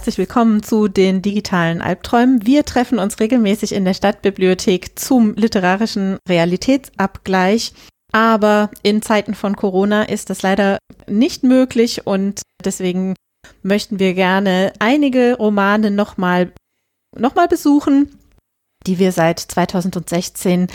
[0.00, 2.46] Herzlich willkommen zu den digitalen Albträumen.
[2.46, 7.74] Wir treffen uns regelmäßig in der Stadtbibliothek zum literarischen Realitätsabgleich.
[8.10, 13.14] Aber in Zeiten von Corona ist das leider nicht möglich und deswegen
[13.62, 16.50] möchten wir gerne einige Romane nochmal
[17.14, 18.18] noch mal besuchen,
[18.86, 20.68] die wir seit 2016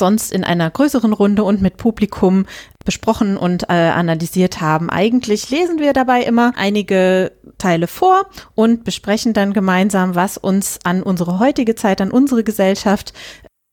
[0.00, 2.46] sonst in einer größeren Runde und mit Publikum
[2.84, 4.90] besprochen und äh, analysiert haben.
[4.90, 11.04] Eigentlich lesen wir dabei immer einige Teile vor und besprechen dann gemeinsam, was uns an
[11.04, 13.12] unsere heutige Zeit, an unsere Gesellschaft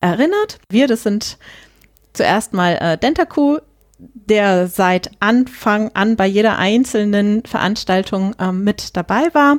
[0.00, 0.58] erinnert.
[0.68, 1.38] Wir, das sind
[2.12, 3.58] zuerst mal äh, Dentaku,
[3.98, 9.58] der seit Anfang an bei jeder einzelnen Veranstaltung äh, mit dabei war.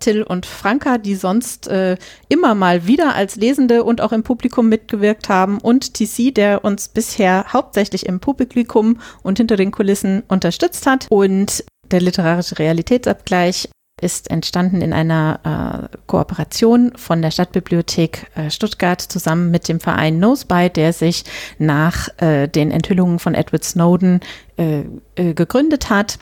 [0.00, 1.96] Till und Franka, die sonst äh,
[2.28, 6.88] immer mal wieder als Lesende und auch im Publikum mitgewirkt haben und TC, der uns
[6.88, 13.68] bisher hauptsächlich im Publikum und hinter den Kulissen unterstützt hat und der literarische Realitätsabgleich
[14.00, 20.18] ist entstanden in einer äh, Kooperation von der Stadtbibliothek äh, Stuttgart zusammen mit dem Verein
[20.18, 21.24] Noseby, der sich
[21.58, 24.20] nach äh, den Enthüllungen von Edward Snowden
[24.56, 24.82] äh,
[25.14, 26.18] äh, gegründet hat.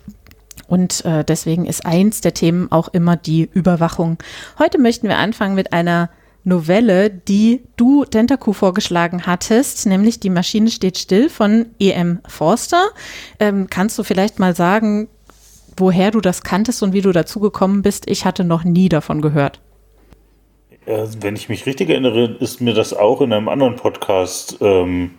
[0.69, 4.19] Und äh, deswegen ist eins der Themen auch immer die Überwachung.
[4.58, 6.11] Heute möchten wir anfangen mit einer
[6.45, 12.20] Novelle, die du, Dentaku, vorgeschlagen hattest, nämlich Die Maschine steht still von E.M.
[12.27, 12.83] Forster.
[13.39, 15.08] Ähm, kannst du vielleicht mal sagen,
[15.77, 18.08] woher du das kanntest und wie du dazu gekommen bist.
[18.11, 19.61] Ich hatte noch nie davon gehört.
[20.84, 25.12] Wenn ich mich richtig erinnere, ist mir das auch in einem anderen Podcast ähm,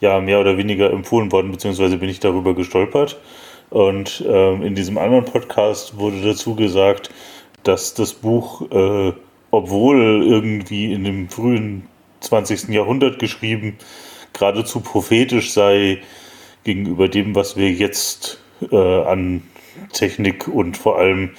[0.00, 3.18] ja mehr oder weniger empfohlen worden, beziehungsweise bin ich darüber gestolpert.
[3.72, 7.08] Und ähm, in diesem anderen Podcast wurde dazu gesagt,
[7.62, 9.14] dass das Buch, äh,
[9.50, 11.88] obwohl irgendwie in dem frühen
[12.20, 12.68] 20.
[12.68, 13.78] Jahrhundert geschrieben,
[14.34, 16.02] geradezu prophetisch sei
[16.64, 19.42] gegenüber dem, was wir jetzt äh, an
[19.94, 21.30] Technik und vor allem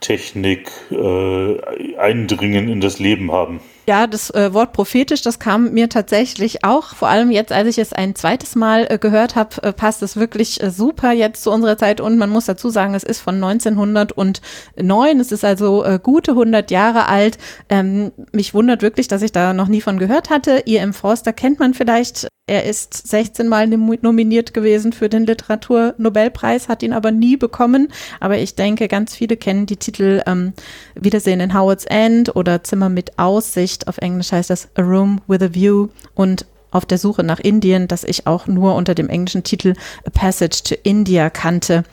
[0.00, 3.60] Technik äh, Eindringen in das Leben haben.
[3.88, 7.78] Ja, das äh, Wort prophetisch, das kam mir tatsächlich auch, vor allem jetzt, als ich
[7.78, 11.50] es ein zweites Mal äh, gehört habe, äh, passt es wirklich äh, super jetzt zu
[11.50, 15.98] unserer Zeit und man muss dazu sagen, es ist von 1909, es ist also äh,
[16.00, 17.38] gute 100 Jahre alt.
[17.68, 20.62] Ähm, mich wundert wirklich, dass ich da noch nie von gehört hatte.
[20.64, 20.92] E.M.
[20.92, 26.92] Forster kennt man vielleicht, er ist 16 Mal nominiert gewesen für den Literaturnobelpreis, hat ihn
[26.92, 27.88] aber nie bekommen,
[28.20, 30.52] aber ich denke, ganz viele kennen die Titel ähm,
[30.94, 33.88] Wiedersehen in Howard's End oder Zimmer mit Aussicht Sicht.
[33.88, 37.88] Auf Englisch heißt das A Room with a View und auf der Suche nach Indien,
[37.88, 39.74] das ich auch nur unter dem englischen Titel
[40.06, 41.84] A Passage to India kannte.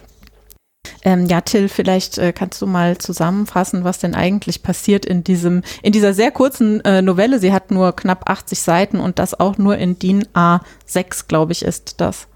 [1.03, 5.61] Ähm, ja, Till, vielleicht äh, kannst du mal zusammenfassen, was denn eigentlich passiert in diesem,
[5.83, 7.39] in dieser sehr kurzen äh, Novelle.
[7.39, 11.63] Sie hat nur knapp 80 Seiten und das auch nur in DIN A6, glaube ich,
[11.63, 12.27] ist das.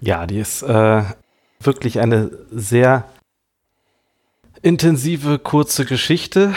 [0.00, 1.02] Ja, die ist äh,
[1.60, 3.04] wirklich eine sehr
[4.62, 6.52] intensive, kurze Geschichte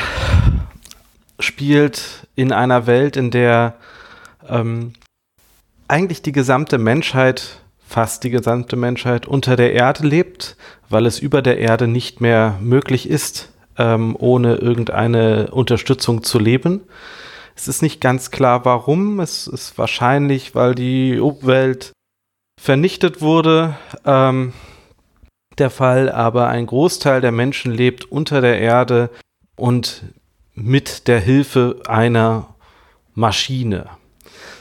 [1.42, 3.76] spielt in einer Welt, in der
[4.48, 4.94] ähm,
[5.88, 10.56] eigentlich die gesamte Menschheit, fast die gesamte Menschheit unter der Erde lebt,
[10.90, 16.82] weil es über der Erde nicht mehr möglich ist, ähm, ohne irgendeine Unterstützung zu leben.
[17.56, 19.20] Es ist nicht ganz klar, warum.
[19.20, 21.92] Es ist wahrscheinlich, weil die Umwelt
[22.60, 23.76] vernichtet wurde.
[24.06, 24.54] Ähm,
[25.58, 29.10] der Fall, aber ein Großteil der Menschen lebt unter der Erde
[29.58, 30.04] und
[30.54, 32.56] mit der Hilfe einer
[33.14, 33.90] Maschine.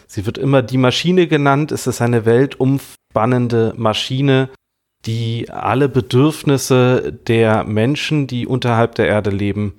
[0.06, 1.72] Sie wird immer die Maschine genannt.
[1.72, 4.50] Es ist eine weltumspannende Maschine,
[5.06, 9.74] die alle Bedürfnisse der Menschen, die unterhalb der Erde leben,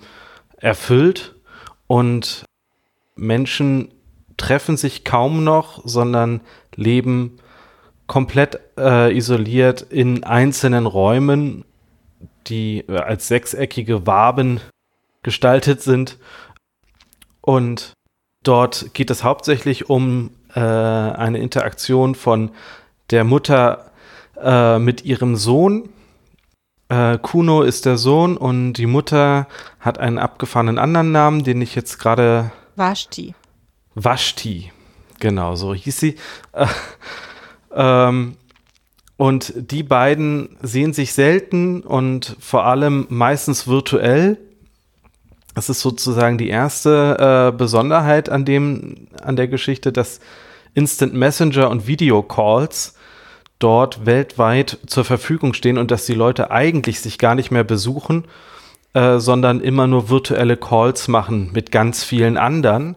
[0.57, 1.35] erfüllt.
[1.87, 2.45] Und
[3.15, 3.89] Menschen
[4.37, 6.41] treffen sich kaum noch, sondern
[6.75, 7.37] leben
[8.07, 11.65] komplett äh, isoliert in einzelnen Räumen,
[12.47, 14.59] die als sechseckige Waben
[15.23, 16.17] gestaltet sind.
[17.41, 17.93] Und
[18.43, 22.51] dort geht es hauptsächlich um äh, eine Interaktion von
[23.09, 23.91] der Mutter
[24.41, 25.89] äh, mit ihrem Sohn.
[26.89, 29.47] Äh, Kuno ist der Sohn und die Mutter
[29.79, 32.51] hat einen abgefahrenen anderen Namen, den ich jetzt gerade.
[32.75, 33.33] Vashti.
[33.95, 34.71] Vashti,
[35.19, 36.15] genau, so hieß sie.
[36.53, 36.67] Äh,
[37.73, 38.37] ähm,
[39.17, 44.37] und die beiden sehen sich selten und vor allem meistens virtuell
[45.53, 50.19] das ist sozusagen die erste äh, Besonderheit an dem, an der Geschichte, dass
[50.73, 52.95] Instant Messenger und Video Calls
[53.59, 58.25] dort weltweit zur Verfügung stehen und dass die Leute eigentlich sich gar nicht mehr besuchen,
[58.93, 62.95] äh, sondern immer nur virtuelle Calls machen mit ganz vielen anderen,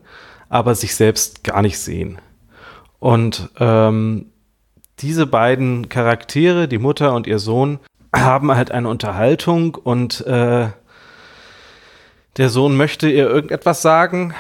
[0.49, 2.19] aber sich selbst gar nicht sehen.
[3.01, 4.27] Und ähm,
[5.01, 7.81] diese beiden Charaktere, die Mutter und ihr Sohn,
[8.15, 10.69] haben halt eine Unterhaltung und äh,
[12.37, 14.35] Der Sohn möchte ihr irgendetwas sagen,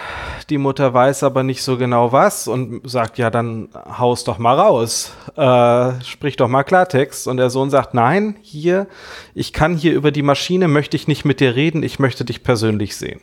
[0.51, 3.69] die Mutter weiß aber nicht so genau was und sagt, ja, dann
[3.99, 7.29] haus doch mal raus, äh, sprich doch mal Klartext.
[7.29, 8.89] Und der Sohn sagt, nein, hier,
[9.33, 12.43] ich kann hier über die Maschine, möchte ich nicht mit dir reden, ich möchte dich
[12.43, 13.21] persönlich sehen.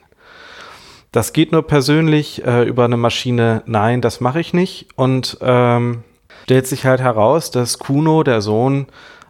[1.11, 4.87] Das geht nur persönlich äh, über eine Maschine, nein, das mache ich nicht.
[4.95, 6.03] Und ähm,
[6.43, 8.87] stellt sich halt heraus, dass Kuno, der Sohn,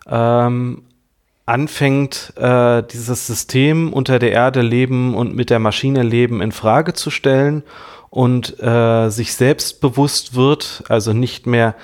[0.08, 0.84] ähm,
[1.46, 6.94] anfängt, äh, dieses System unter der Erde leben und mit der Maschine leben in Frage
[6.94, 7.64] zu stellen
[8.10, 11.76] und äh, sich selbst bewusst wird, also nicht mehr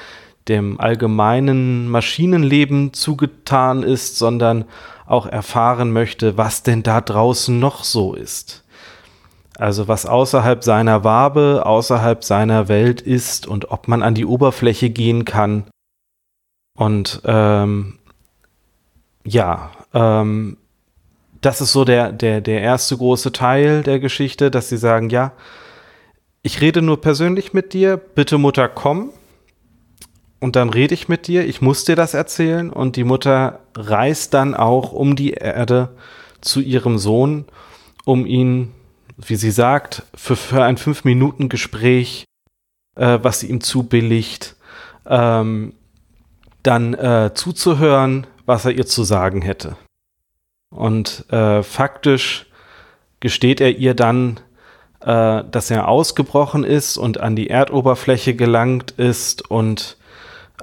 [0.48, 4.65] dem allgemeinen Maschinenleben zugetan ist, sondern
[5.06, 8.63] auch erfahren möchte, was denn da draußen noch so ist.
[9.57, 14.89] Also was außerhalb seiner Wabe, außerhalb seiner Welt ist und ob man an die Oberfläche
[14.89, 15.65] gehen kann.
[16.77, 17.98] Und ähm,
[19.28, 20.58] ja, ähm,
[21.42, 25.34] das ist so der, der, der erste große Teil der Geschichte, dass sie sagen, ja,
[26.42, 29.12] ich rede nur persönlich mit dir, bitte Mutter, komm.
[30.40, 32.70] Und dann rede ich mit dir, ich muss dir das erzählen.
[32.70, 35.90] Und die Mutter reist dann auch um die Erde
[36.40, 37.46] zu ihrem Sohn,
[38.06, 38.72] um ihn,
[39.18, 42.24] wie sie sagt, für, für ein Fünf-Minuten-Gespräch,
[42.96, 44.56] äh, was sie ihm zubilligt,
[45.06, 45.74] ähm,
[46.64, 49.78] dann äh, zuzuhören, was er ihr zu sagen hätte.
[50.70, 52.48] Und äh, faktisch
[53.20, 54.40] gesteht er ihr dann,
[55.02, 59.98] äh, dass er ausgebrochen ist und an die Erdoberfläche gelangt ist und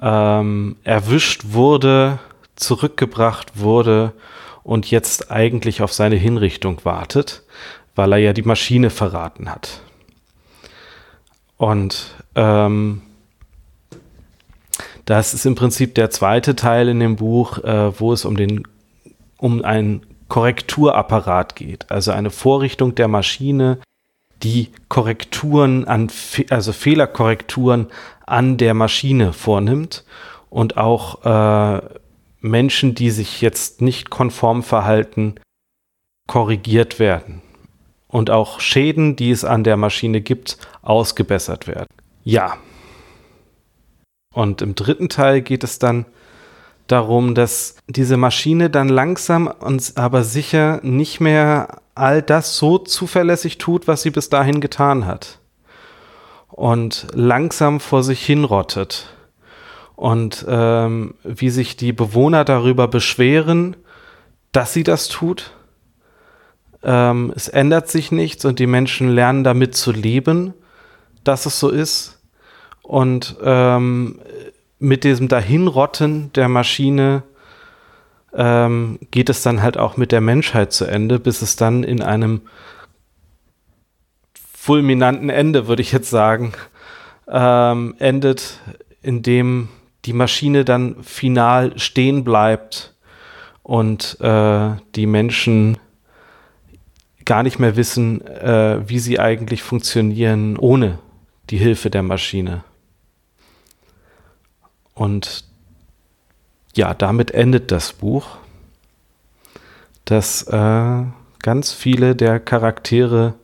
[0.03, 2.19] ähm, erwischt wurde,
[2.57, 4.13] zurückgebracht wurde
[4.63, 7.43] und jetzt eigentlich auf seine Hinrichtung wartet,
[7.95, 9.81] weil er ja die Maschine verraten hat.
[11.57, 13.03] Und ähm,
[15.05, 18.67] das ist im Prinzip der zweite Teil in dem Buch, äh, wo es um den
[19.39, 23.79] um einen Korrekturapparat geht, also eine Vorrichtung der Maschine,
[24.43, 26.11] die Korrekturen an,
[26.51, 27.89] also Fehlerkorrekturen
[28.27, 30.05] an der Maschine vornimmt
[30.51, 31.83] und auch äh,
[32.41, 35.37] Menschen, die sich jetzt nicht konform verhalten,
[36.27, 37.43] korrigiert werden.
[38.07, 41.89] Und auch Schäden, die es an der Maschine gibt, ausgebessert werden.
[42.23, 42.59] Ja,
[44.35, 46.07] und im dritten Teil geht es dann
[46.89, 53.59] darum, dass diese Maschine dann langsam und aber sicher nicht mehr all das so zuverlässig
[53.59, 55.39] tut, was sie bis dahin getan hat.
[56.49, 59.15] Und langsam vor sich hinrottet.
[59.97, 63.77] Und ähm, wie sich die Bewohner darüber beschweren,
[64.51, 65.53] dass sie das tut.
[66.83, 70.55] Ähm, es ändert sich nichts und die Menschen lernen damit zu leben,
[71.23, 72.14] dass es so ist.
[72.85, 74.21] Und ähm,
[74.79, 77.23] mit diesem Dahinrotten der Maschine
[78.35, 82.03] ähm, geht es dann halt auch mit der Menschheit zu Ende, bis es dann in
[82.03, 82.43] einem
[84.35, 86.53] fulminanten Ende, würde ich jetzt sagen,
[87.29, 88.61] ähm, endet,
[89.03, 89.69] in dem
[90.05, 92.95] die Maschine dann final stehen bleibt
[93.63, 95.79] und äh, die Menschen
[97.25, 100.99] gar nicht mehr wissen, äh, wie sie eigentlich funktionieren ohne
[101.49, 102.65] die Hilfe der Maschine.
[104.95, 105.45] Und
[106.75, 108.37] ja, damit endet das Buch,
[110.05, 111.03] dass äh,
[111.41, 113.35] ganz viele der Charaktere,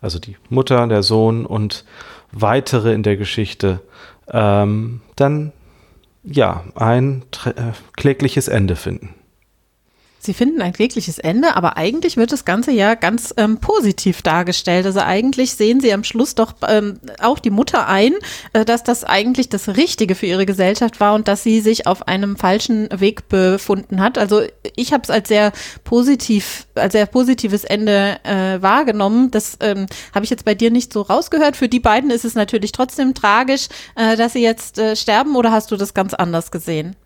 [0.00, 1.84] also die Mutter, der Sohn und
[2.32, 3.80] weitere in der Geschichte,
[4.28, 5.52] ähm, dann
[6.22, 9.14] ja ein äh, klägliches Ende finden.
[10.18, 14.84] Sie finden ein klägliches Ende, aber eigentlich wird das Ganze ja ganz ähm, positiv dargestellt.
[14.86, 18.12] Also eigentlich sehen Sie am Schluss doch ähm, auch die Mutter ein,
[18.52, 22.08] äh, dass das eigentlich das Richtige für ihre Gesellschaft war und dass sie sich auf
[22.08, 24.18] einem falschen Weg befunden hat.
[24.18, 24.42] Also
[24.74, 25.52] ich habe es als sehr
[25.84, 29.30] positiv, als sehr positives Ende äh, wahrgenommen.
[29.30, 31.56] Das ähm, habe ich jetzt bei dir nicht so rausgehört.
[31.56, 35.52] Für die beiden ist es natürlich trotzdem tragisch, äh, dass sie jetzt äh, sterben oder
[35.52, 36.96] hast du das ganz anders gesehen?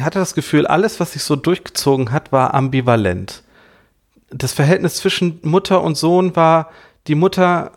[0.00, 3.42] Hatte das Gefühl, alles, was sich so durchgezogen hat, war ambivalent.
[4.30, 6.70] Das Verhältnis zwischen Mutter und Sohn war,
[7.06, 7.72] die Mutter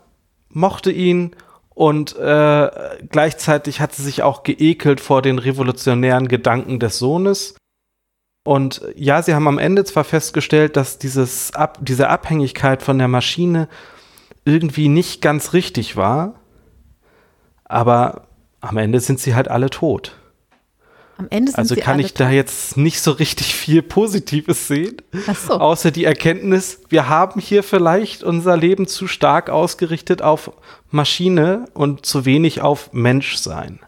[0.50, 1.34] mochte ihn
[1.70, 2.70] und äh,
[3.10, 7.56] gleichzeitig hat sie sich auch geekelt vor den revolutionären Gedanken des Sohnes.
[8.44, 13.08] Und ja, sie haben am Ende zwar festgestellt, dass dieses Ab diese Abhängigkeit von der
[13.08, 13.68] Maschine
[14.44, 16.34] irgendwie nicht ganz richtig war,
[17.64, 18.26] aber
[18.60, 20.16] am Ende sind sie halt alle tot.
[21.18, 24.96] Am Ende sind also kann ich da jetzt nicht so richtig viel Positives sehen.
[25.46, 25.54] So.
[25.54, 30.52] Außer die Erkenntnis, wir haben hier vielleicht unser Leben zu stark ausgerichtet auf
[30.90, 33.80] Maschine und zu wenig auf Menschsein.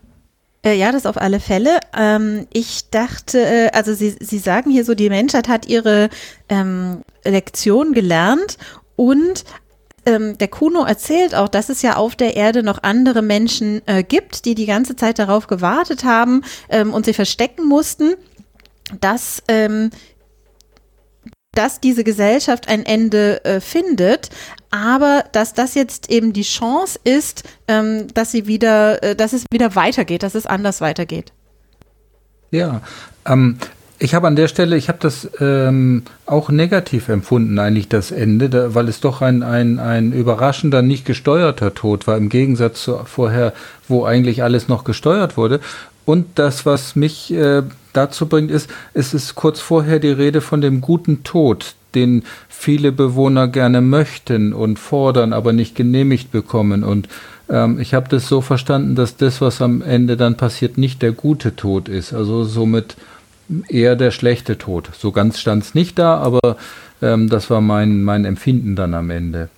[0.64, 1.78] Äh, ja, das auf alle Fälle.
[1.96, 6.08] Ähm, ich dachte, äh, also Sie, Sie sagen hier so, die Menschheit hat ihre
[6.48, 8.56] ähm, Lektion gelernt
[8.96, 9.44] und
[10.06, 14.02] ähm, der Kuno erzählt auch, dass es ja auf der Erde noch andere Menschen äh,
[14.02, 18.14] gibt, die die ganze Zeit darauf gewartet haben ähm, und sie verstecken mussten,
[19.00, 19.90] dass ähm,
[21.54, 24.30] dass diese Gesellschaft ein Ende äh, findet,
[24.70, 29.44] aber dass das jetzt eben die Chance ist, ähm, dass sie wieder, äh, dass es
[29.52, 31.32] wieder weitergeht, dass es anders weitergeht.
[32.50, 32.82] Ja,
[33.26, 33.58] ähm,
[34.04, 38.50] ich habe an der Stelle, ich habe das ähm, auch negativ empfunden, eigentlich das Ende,
[38.50, 43.00] da, weil es doch ein, ein, ein überraschender, nicht gesteuerter Tod war, im Gegensatz zu
[43.06, 43.54] vorher,
[43.88, 45.60] wo eigentlich alles noch gesteuert wurde.
[46.04, 47.62] Und das, was mich äh,
[47.94, 52.92] dazu bringt, ist, es ist kurz vorher die Rede von dem guten Tod, den viele
[52.92, 56.84] Bewohner gerne möchten und fordern, aber nicht genehmigt bekommen.
[56.84, 57.08] Und
[57.48, 61.12] ähm, ich habe das so verstanden, dass das, was am Ende dann passiert, nicht der
[61.12, 62.12] gute Tod ist.
[62.12, 62.96] Also somit
[63.68, 64.90] eher der schlechte Tod.
[64.96, 66.56] So ganz stand es nicht da, aber
[67.02, 69.48] ähm, das war mein, mein Empfinden dann am Ende.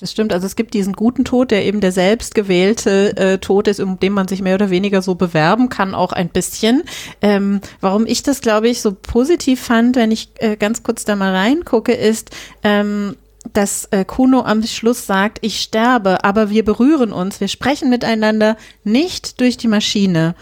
[0.00, 3.80] Das stimmt, also es gibt diesen guten Tod, der eben der selbstgewählte äh, Tod ist,
[3.80, 6.84] um den man sich mehr oder weniger so bewerben kann, auch ein bisschen.
[7.20, 11.16] Ähm, warum ich das, glaube ich, so positiv fand, wenn ich äh, ganz kurz da
[11.16, 12.30] mal reingucke, ist,
[12.62, 13.16] ähm,
[13.52, 18.56] dass äh, Kuno am Schluss sagt, ich sterbe, aber wir berühren uns, wir sprechen miteinander
[18.84, 20.34] nicht durch die Maschine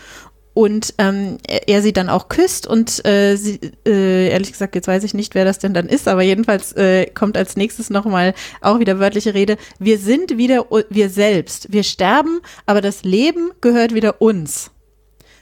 [0.56, 5.04] und ähm, er sie dann auch küsst und äh, sie, äh, ehrlich gesagt, jetzt weiß
[5.04, 8.32] ich nicht, wer das denn dann ist, aber jedenfalls äh, kommt als nächstes nochmal
[8.62, 9.58] auch wieder wörtliche Rede.
[9.78, 11.74] Wir sind wieder wir selbst.
[11.74, 14.70] Wir sterben, aber das Leben gehört wieder uns.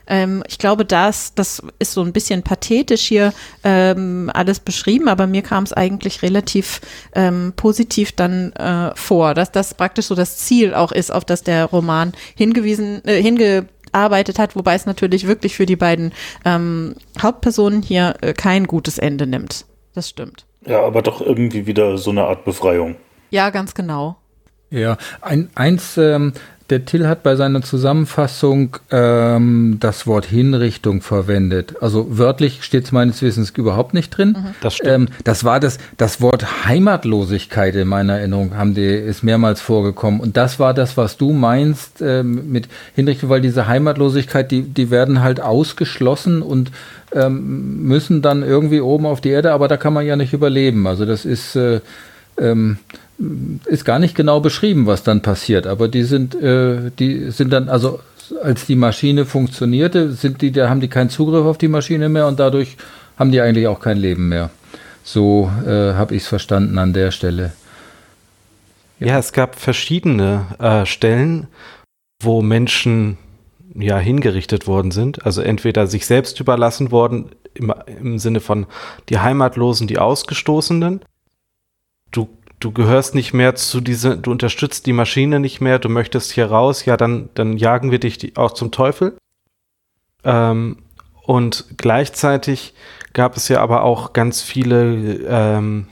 [0.09, 5.29] Ähm, ich glaube, das, das ist so ein bisschen pathetisch hier ähm, alles beschrieben, aber
[5.29, 6.81] mir kam es eigentlich relativ
[7.15, 11.45] ähm, positiv dann äh, vor, dass das praktisch so das Ziel auch ist, auf das
[11.45, 16.13] der Roman hingewiesen, äh, hinge arbeitet hat, wobei es natürlich wirklich für die beiden
[16.45, 19.67] ähm, Hauptpersonen hier äh, kein gutes Ende nimmt.
[19.95, 20.47] Das stimmt.
[20.67, 22.97] Ja, aber doch irgendwie wieder so eine Art Befreiung.
[23.31, 24.17] Ja, ganz genau.
[24.71, 26.33] Ja, ein, eins, ähm,
[26.71, 31.75] der Till hat bei seiner Zusammenfassung ähm, das Wort Hinrichtung verwendet.
[31.83, 34.31] Also wörtlich steht es meines Wissens überhaupt nicht drin.
[34.31, 34.55] Mhm.
[34.63, 39.61] Das, ähm, das war das, das Wort Heimatlosigkeit in meiner Erinnerung, haben die, ist mehrmals
[39.61, 40.21] vorgekommen.
[40.21, 44.91] Und das war das, was du meinst ähm, mit Hinrichtung, weil diese Heimatlosigkeit, die, die
[44.91, 46.71] werden halt ausgeschlossen und
[47.13, 50.87] ähm, müssen dann irgendwie oben auf die Erde, aber da kann man ja nicht überleben.
[50.87, 51.81] Also das ist äh,
[52.39, 52.79] ähm,
[53.67, 57.69] ist gar nicht genau beschrieben, was dann passiert, aber die sind, äh, die sind dann,
[57.69, 58.01] also
[58.43, 62.27] als die Maschine funktionierte, sind die, da haben die keinen Zugriff auf die Maschine mehr
[62.27, 62.77] und dadurch
[63.17, 64.51] haben die eigentlich auch kein Leben mehr.
[65.03, 67.53] So äh, habe ich es verstanden an der Stelle.
[68.99, 71.49] Ja, ja es gab verschiedene äh, Stellen,
[72.23, 73.19] wo Menschen
[73.75, 75.27] ja hingerichtet worden sind.
[75.27, 78.67] Also entweder sich selbst überlassen worden, im, im Sinne von
[79.09, 81.01] die Heimatlosen, die Ausgestoßenen.
[82.11, 82.29] Du
[82.65, 86.47] du gehörst nicht mehr zu diese, du unterstützt die Maschine nicht mehr, du möchtest hier
[86.47, 89.19] raus, ja, dann, dann jagen wir dich auch zum Teufel.
[90.25, 90.79] Ähm,
[91.23, 92.73] und gleichzeitig
[93.13, 95.89] gab es ja aber auch ganz viele, ähm,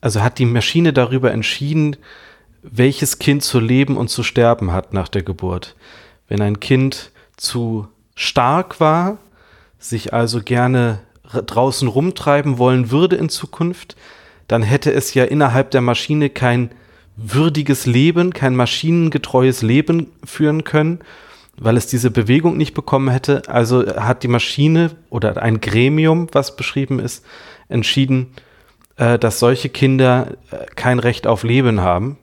[0.00, 1.96] also hat die Maschine darüber entschieden,
[2.62, 5.76] welches Kind zu leben und zu sterben hat nach der Geburt.
[6.26, 9.18] Wenn ein Kind zu stark war,
[9.78, 13.96] sich also gerne draußen rumtreiben wollen würde in Zukunft,
[14.50, 16.70] dann hätte es ja innerhalb der Maschine kein
[17.16, 21.00] würdiges Leben, kein maschinengetreues Leben führen können,
[21.56, 23.42] weil es diese Bewegung nicht bekommen hätte.
[23.46, 27.24] Also hat die Maschine oder ein Gremium, was beschrieben ist,
[27.68, 28.32] entschieden,
[28.96, 32.18] äh, dass solche Kinder äh, kein Recht auf Leben haben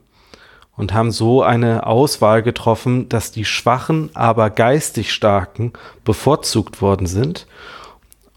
[0.76, 5.72] und haben so eine Auswahl getroffen, dass die Schwachen, aber geistig Starken
[6.04, 7.46] bevorzugt worden sind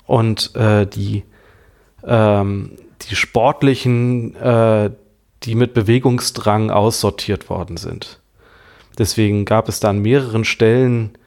[0.06, 1.24] und äh, die
[2.06, 2.78] ähm,
[3.10, 4.92] die Sportlichen, äh,
[5.44, 8.20] die mit Bewegungsdrang aussortiert worden sind.
[8.98, 11.18] Deswegen gab es da an mehreren Stellen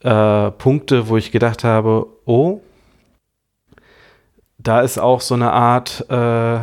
[0.00, 2.60] äh, Punkte, wo ich gedacht habe, oh,
[4.58, 6.60] da ist auch so eine Art äh,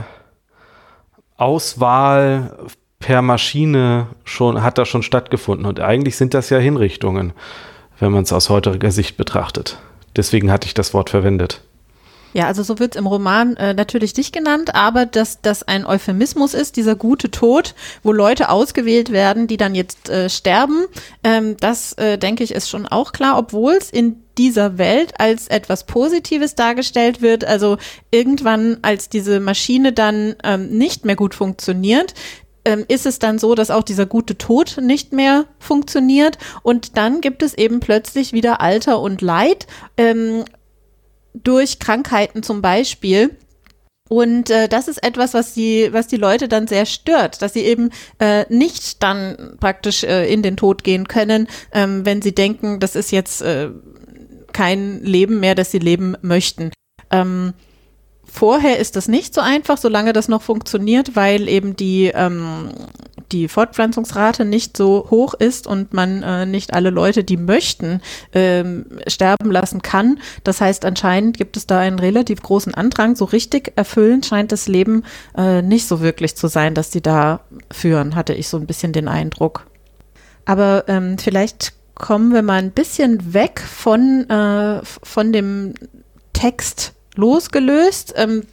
[1.35, 2.57] Auswahl
[2.99, 5.65] per Maschine schon, hat da schon stattgefunden.
[5.65, 7.33] Und eigentlich sind das ja Hinrichtungen,
[7.99, 9.79] wenn man es aus heutiger Sicht betrachtet.
[10.15, 11.61] Deswegen hatte ich das Wort verwendet.
[12.33, 16.53] Ja, also so wird im Roman äh, natürlich nicht genannt, aber dass das ein Euphemismus
[16.53, 20.85] ist, dieser gute Tod, wo Leute ausgewählt werden, die dann jetzt äh, sterben,
[21.23, 25.47] ähm, das äh, denke ich ist schon auch klar, obwohl es in dieser Welt als
[25.47, 27.43] etwas Positives dargestellt wird.
[27.43, 27.77] Also
[28.11, 32.13] irgendwann, als diese Maschine dann ähm, nicht mehr gut funktioniert,
[32.63, 37.21] ähm, ist es dann so, dass auch dieser gute Tod nicht mehr funktioniert und dann
[37.21, 39.67] gibt es eben plötzlich wieder Alter und Leid.
[39.97, 40.45] Ähm,
[41.33, 43.37] durch Krankheiten zum Beispiel.
[44.09, 47.61] Und äh, das ist etwas, was die, was die Leute dann sehr stört, dass sie
[47.61, 52.79] eben äh, nicht dann praktisch äh, in den Tod gehen können, ähm, wenn sie denken,
[52.79, 53.69] das ist jetzt äh,
[54.51, 56.71] kein Leben mehr, das sie leben möchten.
[57.11, 57.53] Ähm,
[58.31, 62.69] Vorher ist das nicht so einfach, solange das noch funktioniert, weil eben die, ähm,
[63.31, 68.01] die Fortpflanzungsrate nicht so hoch ist und man äh, nicht alle Leute, die möchten,
[68.33, 70.19] ähm, sterben lassen kann.
[70.43, 73.15] Das heißt, anscheinend gibt es da einen relativ großen Andrang.
[73.15, 75.03] So richtig erfüllend scheint das Leben
[75.37, 78.93] äh, nicht so wirklich zu sein, dass die da führen, hatte ich so ein bisschen
[78.93, 79.65] den Eindruck.
[80.45, 85.73] Aber ähm, vielleicht kommen wir mal ein bisschen weg von, äh, von dem
[86.33, 88.13] Text losgelöst.
[88.15, 88.43] Ähm,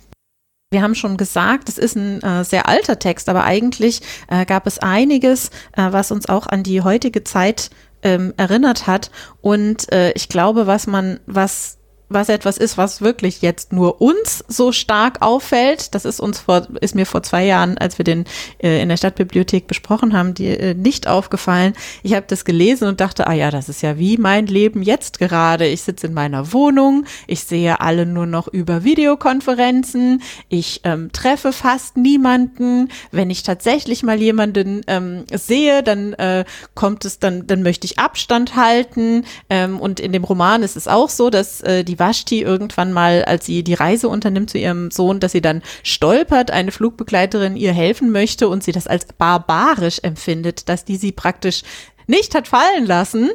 [0.71, 4.67] wir haben schon gesagt, es ist ein äh, sehr alter Text, aber eigentlich äh, gab
[4.67, 7.71] es einiges, äh, was uns auch an die heutige Zeit
[8.03, 9.11] ähm, erinnert hat.
[9.41, 11.79] Und äh, ich glaube, was man, was
[12.09, 15.95] was etwas ist, was wirklich jetzt nur uns so stark auffällt.
[15.95, 18.25] Das ist uns vor, ist mir vor zwei Jahren, als wir den
[18.59, 21.73] äh, in der Stadtbibliothek besprochen haben, die, äh, nicht aufgefallen.
[22.03, 25.19] Ich habe das gelesen und dachte, ah ja, das ist ja wie mein Leben jetzt
[25.19, 25.67] gerade.
[25.67, 31.53] Ich sitze in meiner Wohnung, ich sehe alle nur noch über Videokonferenzen, ich ähm, treffe
[31.53, 32.89] fast niemanden.
[33.11, 36.45] Wenn ich tatsächlich mal jemanden ähm, sehe, dann äh,
[36.75, 39.25] kommt es, dann, dann möchte ich Abstand halten.
[39.51, 42.93] Ähm, und in dem Roman ist es auch so, dass äh, die die Vashti irgendwann
[42.93, 47.57] mal, als sie die Reise unternimmt zu ihrem Sohn, dass sie dann stolpert, eine Flugbegleiterin
[47.57, 51.63] ihr helfen möchte und sie das als barbarisch empfindet, dass die sie praktisch
[52.07, 53.31] nicht hat fallen lassen.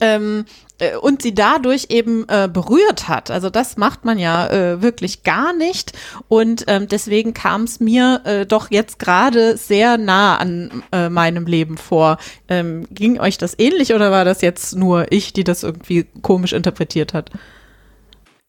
[0.00, 0.44] Ähm,
[0.78, 3.30] äh, und sie dadurch eben äh, berührt hat.
[3.30, 5.92] Also das macht man ja äh, wirklich gar nicht.
[6.28, 11.46] Und ähm, deswegen kam es mir äh, doch jetzt gerade sehr nah an äh, meinem
[11.46, 12.18] Leben vor.
[12.48, 16.52] Ähm, ging euch das ähnlich oder war das jetzt nur ich, die das irgendwie komisch
[16.52, 17.30] interpretiert hat?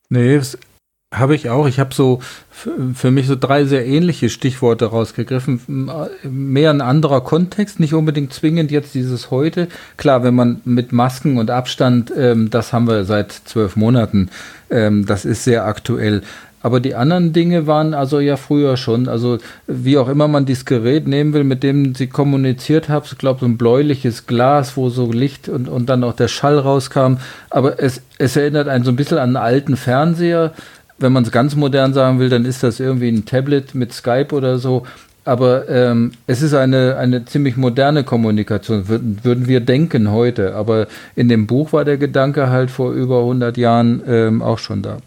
[0.09, 0.57] Nee, das
[1.13, 1.67] habe ich auch.
[1.67, 5.89] Ich habe so für mich so drei sehr ähnliche Stichworte rausgegriffen.
[6.23, 9.67] Mehr ein anderer Kontext, nicht unbedingt zwingend jetzt dieses heute.
[9.97, 14.29] Klar, wenn man mit Masken und Abstand, ähm, das haben wir seit zwölf Monaten,
[14.69, 16.21] ähm, das ist sehr aktuell.
[16.61, 19.07] Aber die anderen Dinge waren also ja früher schon.
[19.07, 23.17] Also wie auch immer man dieses Gerät nehmen will, mit dem sie kommuniziert hat, ich
[23.17, 27.17] glaube so ein bläuliches Glas, wo so Licht und, und dann auch der Schall rauskam.
[27.49, 30.53] Aber es, es erinnert einen so ein bisschen an einen alten Fernseher.
[30.97, 34.35] Wenn man es ganz modern sagen will, dann ist das irgendwie ein Tablet mit Skype
[34.35, 34.85] oder so.
[35.23, 40.55] Aber ähm, es ist eine, eine ziemlich moderne Kommunikation, würden, würden wir denken heute.
[40.55, 44.81] Aber in dem Buch war der Gedanke halt vor über 100 Jahren ähm, auch schon
[44.81, 44.97] da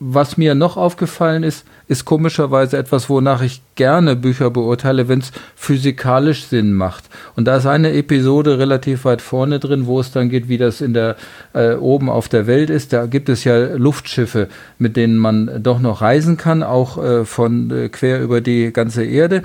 [0.00, 5.32] was mir noch aufgefallen ist, ist komischerweise etwas, wonach ich gerne Bücher beurteile, wenn es
[5.56, 7.04] physikalisch Sinn macht.
[7.34, 10.80] Und da ist eine Episode relativ weit vorne drin, wo es dann geht, wie das
[10.80, 11.16] in der
[11.52, 12.92] äh, oben auf der Welt ist.
[12.92, 17.70] Da gibt es ja Luftschiffe, mit denen man doch noch reisen kann, auch äh, von
[17.70, 19.42] äh, quer über die ganze Erde.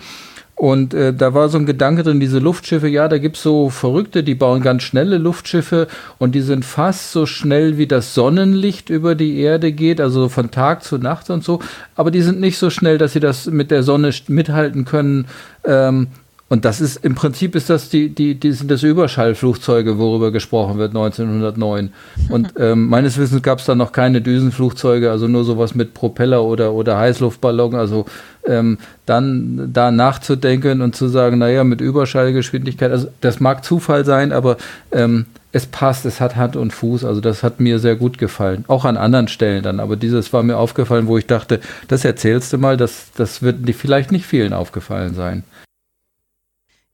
[0.63, 4.23] Und äh, da war so ein Gedanke drin, diese Luftschiffe, ja, da gibt's so Verrückte,
[4.23, 9.13] die bauen ganz schnelle Luftschiffe und die sind fast so schnell, wie das Sonnenlicht über
[9.13, 11.60] die Erde geht, also von Tag zu Nacht und so.
[11.97, 15.26] Aber die sind nicht so schnell, dass sie das mit der Sonne mithalten können.
[15.65, 16.08] Ähm,
[16.54, 20.78] und das ist im Prinzip ist das die, die, die sind das Überschallflugzeuge, worüber gesprochen
[20.78, 21.92] wird 1909.
[22.30, 26.44] Und ähm, meines Wissens gab es da noch keine Düsenflugzeuge, also nur sowas mit Propeller
[26.44, 27.74] oder, oder Heißluftballon.
[27.74, 28.06] Also
[28.46, 34.32] ähm, dann da nachzudenken und zu sagen, naja, mit Überschallgeschwindigkeit, also das mag Zufall sein,
[34.32, 34.58] aber
[34.92, 38.63] ähm, es passt, es hat Hand und Fuß, also das hat mir sehr gut gefallen.
[38.68, 42.54] Auch an anderen Stellen dann, aber dieses war mir aufgefallen, wo ich dachte, das erzählst
[42.54, 45.44] du mal, das, das wird vielleicht nicht vielen aufgefallen sein.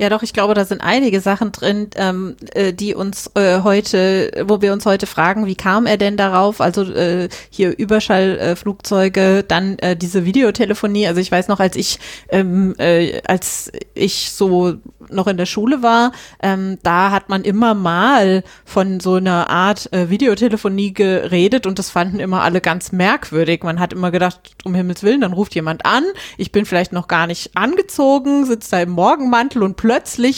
[0.01, 4.31] Ja, doch, ich glaube, da sind einige Sachen drin, ähm, äh, die uns äh, heute,
[4.47, 6.61] wo wir uns heute fragen, wie kam er denn darauf?
[6.61, 11.05] Also äh, hier Überschallflugzeuge, äh, dann äh, diese Videotelefonie.
[11.05, 14.75] Also ich weiß noch, als ich, ähm, äh, als ich so
[15.09, 19.91] noch in der Schule war, ähm, da hat man immer mal von so einer Art
[19.91, 23.63] äh, Videotelefonie geredet und das fanden immer alle ganz merkwürdig.
[23.63, 26.05] Man hat immer gedacht, um Himmels Willen, dann ruft jemand an,
[26.37, 29.88] ich bin vielleicht noch gar nicht angezogen, sitze da im Morgenmantel und plötzlich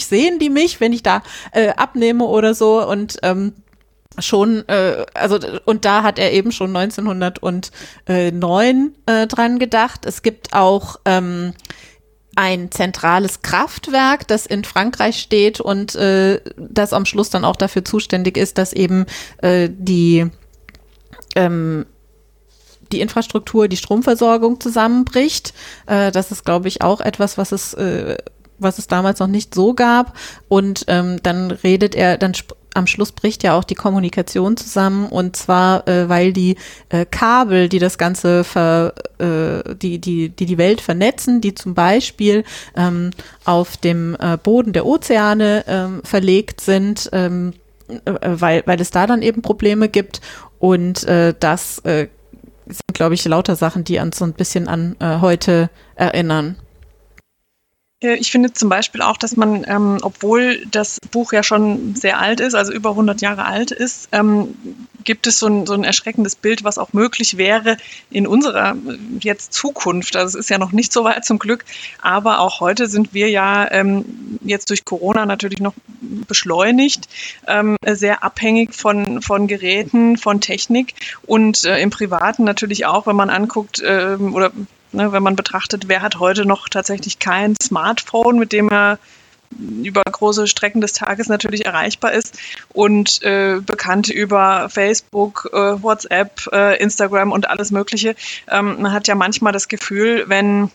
[0.05, 3.53] sehen die mich, wenn ich da äh, abnehme oder so und ähm,
[4.19, 10.05] schon, äh, also und da hat er eben schon 1909 äh, dran gedacht.
[10.05, 11.53] Es gibt auch ähm,
[12.35, 17.85] ein zentrales Kraftwerk, das in Frankreich steht und äh, das am Schluss dann auch dafür
[17.85, 19.05] zuständig ist, dass eben
[19.41, 20.27] äh, die
[21.35, 21.85] ähm,
[22.91, 25.53] die Infrastruktur, die Stromversorgung zusammenbricht.
[25.85, 28.17] Äh, das ist, glaube ich, auch etwas, was es, äh,
[28.61, 30.17] was es damals noch nicht so gab.
[30.47, 32.33] Und ähm, dann redet er, dann
[32.73, 36.55] am Schluss bricht ja auch die Kommunikation zusammen und zwar, äh, weil die
[36.89, 41.73] äh, Kabel, die das Ganze ver, äh, die, die, die die Welt vernetzen, die zum
[41.73, 42.43] Beispiel
[42.75, 43.11] ähm,
[43.43, 47.53] auf dem äh, Boden der Ozeane ähm, verlegt sind, ähm,
[47.89, 50.21] äh, weil, weil es da dann eben Probleme gibt
[50.59, 52.07] und äh, das äh,
[52.67, 56.55] sind, glaube ich, lauter Sachen, die uns so ein bisschen an äh, heute erinnern.
[58.01, 62.19] Äh, ich finde zum Beispiel auch, dass man, ähm, obwohl das Buch ja schon sehr
[62.19, 64.55] alt ist, also über 100 Jahre alt ist, ähm,
[65.03, 67.77] gibt es so ein, so ein erschreckendes Bild, was auch möglich wäre
[68.09, 70.15] in unserer äh, jetzt Zukunft.
[70.15, 71.65] Also es ist ja noch nicht so weit zum Glück,
[72.01, 75.73] aber auch heute sind wir ja ähm, jetzt durch Corona natürlich noch
[76.27, 77.07] beschleunigt,
[77.47, 80.93] ähm, sehr abhängig von, von Geräten, von Technik
[81.25, 84.51] und äh, im Privaten natürlich auch, wenn man anguckt ähm, oder
[84.93, 88.99] Ne, wenn man betrachtet, wer hat heute noch tatsächlich kein Smartphone, mit dem er
[89.83, 92.37] über große Strecken des Tages natürlich erreichbar ist
[92.69, 98.15] und äh, Bekannte über Facebook, äh, WhatsApp, äh, Instagram und alles Mögliche.
[98.49, 100.71] Ähm, man hat ja manchmal das Gefühl, wenn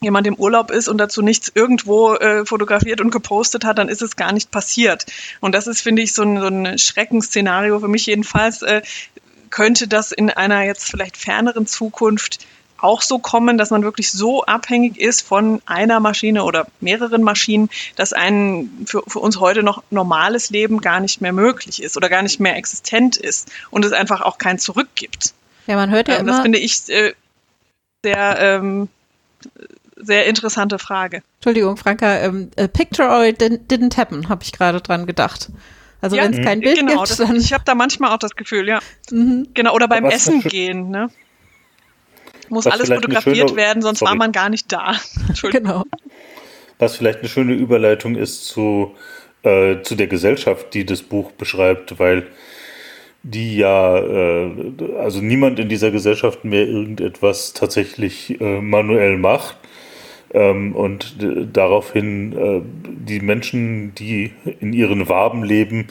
[0.00, 4.02] jemand im Urlaub ist und dazu nichts irgendwo äh, fotografiert und gepostet hat, dann ist
[4.02, 5.06] es gar nicht passiert.
[5.40, 8.62] Und das ist, finde ich, so ein, so ein Schreckensszenario für mich jedenfalls.
[8.62, 8.82] Äh,
[9.50, 12.46] könnte das in einer jetzt vielleicht ferneren Zukunft
[12.78, 17.68] auch so kommen, dass man wirklich so abhängig ist von einer Maschine oder mehreren Maschinen,
[17.96, 22.08] dass ein für, für uns heute noch normales Leben gar nicht mehr möglich ist oder
[22.08, 25.34] gar nicht mehr existent ist und es einfach auch kein Zurück gibt.
[25.66, 26.32] Ja, man hört ja ähm, immer.
[26.32, 27.12] Das finde ich äh,
[28.02, 28.88] sehr, ähm,
[29.96, 31.22] sehr interessante Frage.
[31.36, 35.50] Entschuldigung, Franka, ähm, a picture or it didn't happen, habe ich gerade dran gedacht.
[36.00, 38.36] Also ja, wenn es kein Bild genau, gibt, das, ich habe da manchmal auch das
[38.36, 38.78] Gefühl, ja.
[39.10, 39.48] Mhm.
[39.54, 41.10] Genau, oder beim Essen gehen, ne?
[42.50, 44.10] Muss Was alles fotografiert schöne, werden, sonst sorry.
[44.10, 44.94] war man gar nicht da.
[45.50, 45.84] genau.
[46.78, 48.94] Was vielleicht eine schöne Überleitung ist zu,
[49.42, 52.26] äh, zu der Gesellschaft, die das Buch beschreibt, weil
[53.22, 54.50] die ja, äh,
[54.98, 59.56] also niemand in dieser Gesellschaft mehr irgendetwas tatsächlich äh, manuell macht.
[60.32, 61.16] Ähm, und
[61.52, 65.88] daraufhin äh, die Menschen, die in ihren Waben leben,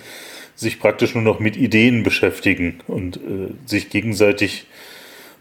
[0.56, 4.66] sich praktisch nur noch mit Ideen beschäftigen und äh, sich gegenseitig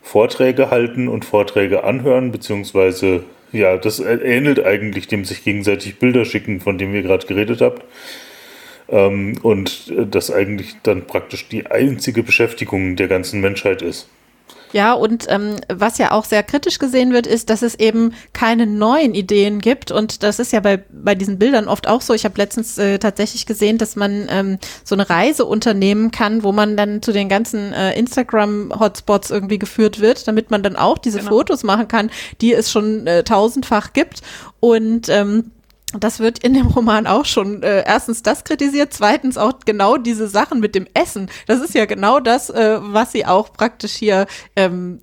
[0.06, 6.60] Vorträge halten und Vorträge anhören, beziehungsweise, ja, das ähnelt eigentlich dem sich gegenseitig Bilder schicken,
[6.60, 7.82] von dem ihr gerade geredet habt.
[8.88, 14.08] Ähm, und äh, das eigentlich dann praktisch die einzige Beschäftigung der ganzen Menschheit ist.
[14.76, 18.66] Ja, und ähm, was ja auch sehr kritisch gesehen wird, ist, dass es eben keine
[18.66, 19.90] neuen Ideen gibt.
[19.90, 22.12] Und das ist ja bei, bei diesen Bildern oft auch so.
[22.12, 26.52] Ich habe letztens äh, tatsächlich gesehen, dass man ähm, so eine Reise unternehmen kann, wo
[26.52, 31.20] man dann zu den ganzen äh, Instagram-Hotspots irgendwie geführt wird, damit man dann auch diese
[31.20, 31.30] genau.
[31.30, 32.10] Fotos machen kann,
[32.42, 34.20] die es schon äh, tausendfach gibt.
[34.60, 35.52] Und ähm,
[35.92, 40.26] das wird in dem Roman auch schon äh, erstens das kritisiert, zweitens auch genau diese
[40.26, 41.30] Sachen mit dem Essen.
[41.46, 45.02] Das ist ja genau das, äh, was sie auch praktisch hier ähm,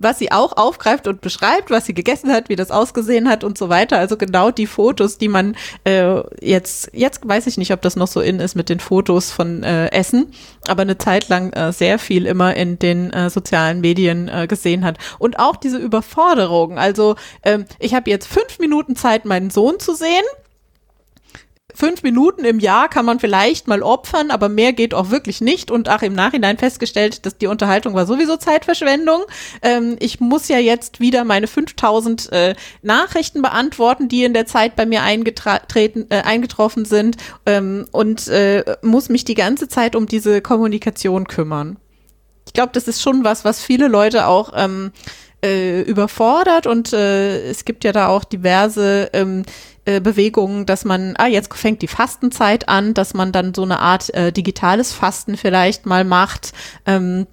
[0.00, 3.56] was sie auch aufgreift und beschreibt, was sie gegessen hat, wie das ausgesehen hat und
[3.56, 3.98] so weiter.
[3.98, 8.08] Also genau die Fotos, die man äh, jetzt, jetzt weiß ich nicht, ob das noch
[8.08, 10.32] so in ist mit den Fotos von äh, Essen,
[10.66, 14.84] aber eine Zeit lang äh, sehr viel immer in den äh, sozialen Medien äh, gesehen
[14.84, 14.98] hat.
[15.18, 16.78] Und auch diese Überforderung.
[16.78, 20.24] Also ähm, ich habe jetzt fünf Minuten Zeit, meinen Sohn zu sehen
[21.74, 25.70] fünf Minuten im Jahr kann man vielleicht mal opfern, aber mehr geht auch wirklich nicht.
[25.70, 29.22] Und auch im Nachhinein festgestellt, dass die Unterhaltung war sowieso Zeitverschwendung.
[29.62, 34.76] Ähm, ich muss ja jetzt wieder meine 5000 äh, Nachrichten beantworten, die in der Zeit
[34.76, 40.06] bei mir eingetreten, äh, eingetroffen sind ähm, und äh, muss mich die ganze Zeit um
[40.06, 41.78] diese Kommunikation kümmern.
[42.46, 44.92] Ich glaube, das ist schon was, was viele Leute auch ähm,
[45.44, 49.44] äh, überfordert und äh, es gibt ja da auch diverse ähm,
[49.84, 53.80] äh, Bewegungen, dass man, ah, jetzt fängt die Fastenzeit an, dass man dann so eine
[53.80, 56.52] Art äh, digitales Fasten vielleicht mal macht.
[56.86, 57.26] Ähm,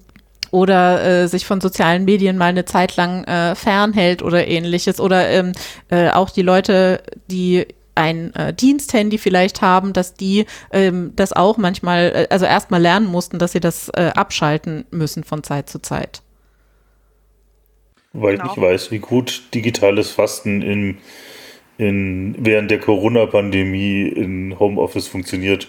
[0.50, 4.98] oder äh, sich von sozialen Medien mal eine Zeit lang äh, fernhält oder ähnliches.
[4.98, 5.52] Oder ähm,
[5.90, 11.58] äh, auch die Leute, die ein äh, Diensthandy vielleicht haben, dass die ähm, das auch
[11.58, 15.80] manchmal, äh, also erstmal lernen mussten, dass sie das äh, abschalten müssen von Zeit zu
[15.80, 16.22] Zeit.
[18.12, 18.52] Weil genau.
[18.52, 20.98] ich weiß, wie gut digitales Fasten im
[21.78, 25.68] in, während der Corona-Pandemie in Homeoffice funktioniert.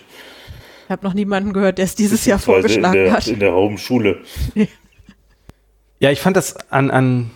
[0.85, 3.27] Ich habe noch niemanden gehört, der es dieses Jahr vorgeschlagen in der, hat.
[3.27, 4.17] In der Home-Schule.
[5.99, 7.29] Ja, ich fand das an, an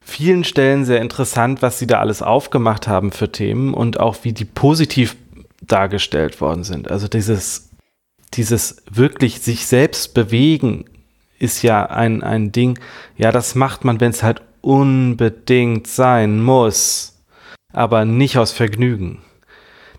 [0.00, 4.32] vielen Stellen sehr interessant, was sie da alles aufgemacht haben für Themen und auch wie
[4.32, 5.16] die positiv
[5.62, 6.90] dargestellt worden sind.
[6.90, 7.70] Also dieses,
[8.34, 10.84] dieses wirklich sich selbst bewegen
[11.38, 12.78] ist ja ein, ein Ding,
[13.16, 17.15] ja, das macht man, wenn es halt unbedingt sein muss
[17.72, 19.22] aber nicht aus Vergnügen.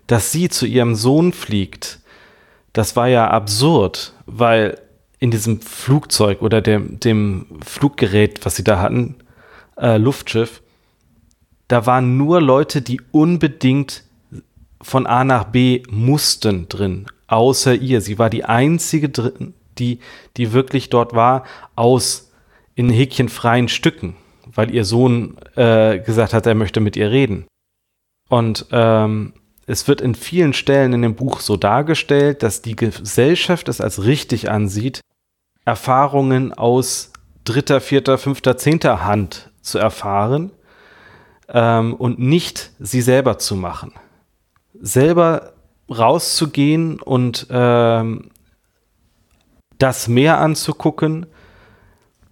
[0.06, 2.00] Dass sie zu ihrem Sohn fliegt,
[2.72, 4.80] das war ja absurd, weil
[5.18, 9.16] in diesem Flugzeug oder dem, dem Fluggerät, was sie da hatten,
[9.76, 10.62] äh, Luftschiff,
[11.66, 14.04] da waren nur Leute, die unbedingt
[14.80, 18.00] von A nach B mussten drin, außer ihr.
[18.00, 19.98] Sie war die einzige drin, die,
[20.36, 21.44] die wirklich dort war,
[21.76, 22.32] aus
[22.74, 24.16] in Häkchen freien Stücken,
[24.54, 27.46] weil ihr Sohn äh, gesagt hat, er möchte mit ihr reden.
[28.28, 29.32] Und ähm,
[29.66, 34.04] es wird in vielen Stellen in dem Buch so dargestellt, dass die Gesellschaft es als
[34.04, 35.00] richtig ansieht,
[35.64, 37.12] Erfahrungen aus
[37.44, 40.50] dritter, vierter, fünfter, zehnter Hand zu erfahren
[41.48, 43.92] ähm, und nicht sie selber zu machen.
[44.80, 45.52] Selber
[45.90, 48.30] rauszugehen und ähm,
[49.78, 51.26] das Meer anzugucken,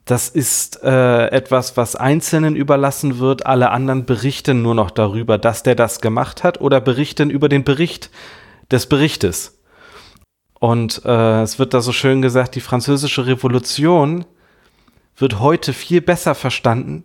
[0.07, 3.45] das ist äh, etwas, was Einzelnen überlassen wird.
[3.45, 7.65] Alle anderen berichten nur noch darüber, dass der das gemacht hat oder berichten über den
[7.65, 8.11] Bericht
[8.71, 9.59] des Berichtes.
[10.61, 14.25] Und äh, es wird da so schön gesagt, die französische Revolution
[15.17, 17.05] wird heute viel besser verstanden,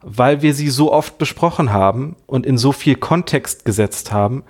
[0.00, 4.42] weil wir sie so oft besprochen haben und in so viel Kontext gesetzt haben.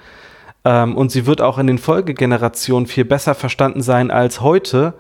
[0.65, 4.95] Ähm, und sie wird auch in den Folgegenerationen viel besser verstanden sein als heute,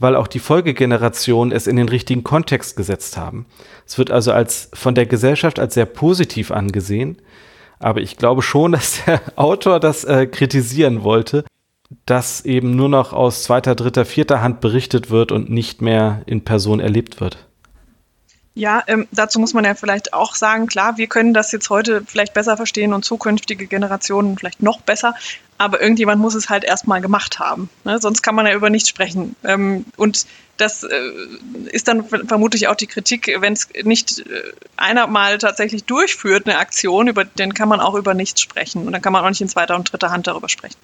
[0.00, 3.46] weil auch die Folgegenerationen es in den richtigen Kontext gesetzt haben.
[3.86, 7.20] Es wird also als von der Gesellschaft als sehr positiv angesehen.
[7.78, 11.44] Aber ich glaube schon, dass der Autor das äh, kritisieren wollte,
[12.06, 16.44] dass eben nur noch aus zweiter, dritter, vierter Hand berichtet wird und nicht mehr in
[16.44, 17.46] Person erlebt wird.
[18.54, 22.02] Ja, ähm, dazu muss man ja vielleicht auch sagen, klar, wir können das jetzt heute
[22.06, 25.14] vielleicht besser verstehen und zukünftige Generationen vielleicht noch besser,
[25.60, 27.68] aber irgendjemand muss es halt erstmal gemacht haben.
[27.84, 27.98] Ne?
[28.00, 29.36] Sonst kann man ja über nichts sprechen.
[29.44, 30.24] Ähm, und
[30.56, 31.10] das äh,
[31.70, 34.24] ist dann vermutlich auch die Kritik, wenn es nicht äh,
[34.78, 38.86] einer mal tatsächlich durchführt, eine Aktion, über den kann man auch über nichts sprechen.
[38.86, 40.78] Und dann kann man auch nicht in zweiter und dritter Hand darüber sprechen.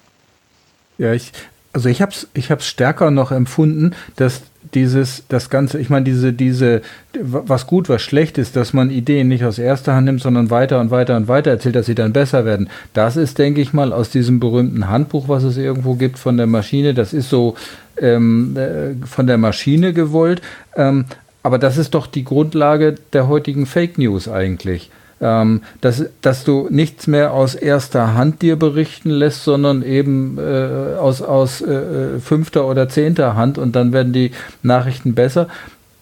[0.99, 1.31] Ja, ich,
[1.73, 4.43] also ich habe es ich stärker noch empfunden, dass
[4.77, 6.83] dieses, das Ganze, ich meine, diese, diese,
[7.19, 10.79] was gut, was schlecht ist, dass man Ideen nicht aus erster Hand nimmt, sondern weiter
[10.79, 12.69] und weiter und weiter erzählt, dass sie dann besser werden.
[12.93, 16.45] Das ist, denke ich mal, aus diesem berühmten Handbuch, was es irgendwo gibt von der
[16.45, 17.55] Maschine, das ist so
[17.99, 20.43] ähm, äh, von der Maschine gewollt.
[20.75, 21.05] Ähm,
[21.41, 26.67] aber das ist doch die Grundlage der heutigen Fake News eigentlich ähm, dass, dass du
[26.69, 32.67] nichts mehr aus erster Hand dir berichten lässt, sondern eben äh, aus, aus äh, fünfter
[32.67, 34.31] oder zehnter Hand und dann werden die
[34.63, 35.47] Nachrichten besser.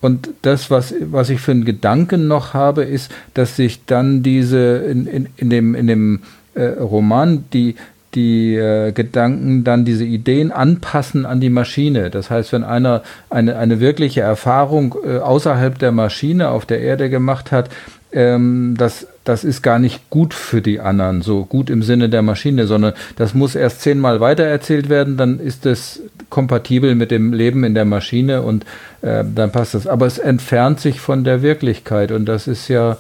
[0.01, 4.78] Und das, was, was ich für einen Gedanken noch habe, ist, dass sich dann diese
[4.78, 6.19] in, in, in dem, in dem
[6.54, 7.75] äh, Roman die,
[8.13, 12.10] die äh, Gedanken dann diese Ideen anpassen an die Maschine.
[12.10, 17.10] Das heißt, wenn einer eine, eine wirkliche Erfahrung äh, außerhalb der Maschine auf der Erde
[17.10, 17.69] gemacht hat,
[18.15, 22.21] ähm, das, das ist gar nicht gut für die anderen, so gut im Sinne der
[22.21, 27.65] Maschine, sondern das muss erst zehnmal weitererzählt werden, dann ist es kompatibel mit dem Leben
[27.65, 28.65] in der Maschine und
[29.01, 29.86] äh, dann passt das.
[29.86, 32.97] Aber es entfernt sich von der Wirklichkeit und das ist ja,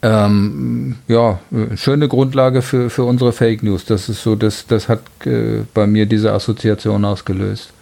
[0.00, 1.38] ähm, ja,
[1.74, 3.84] schöne Grundlage für, für unsere Fake News.
[3.84, 7.72] Das ist so, das, das hat äh, bei mir diese Assoziation ausgelöst.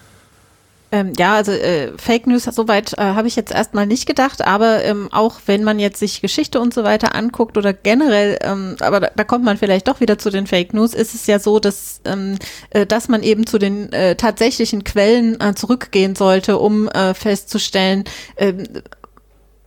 [0.93, 4.85] Ähm, ja, also äh, Fake News, soweit äh, habe ich jetzt erstmal nicht gedacht, aber
[4.85, 9.01] ähm, auch wenn man jetzt sich Geschichte und so weiter anguckt oder generell, ähm, aber
[9.01, 11.59] da, da, kommt man vielleicht doch wieder zu den Fake News, ist es ja so,
[11.59, 12.39] dass, ähm,
[12.71, 18.05] äh, dass man eben zu den äh, tatsächlichen Quellen äh, zurückgehen sollte, um äh, festzustellen,
[18.37, 18.53] äh,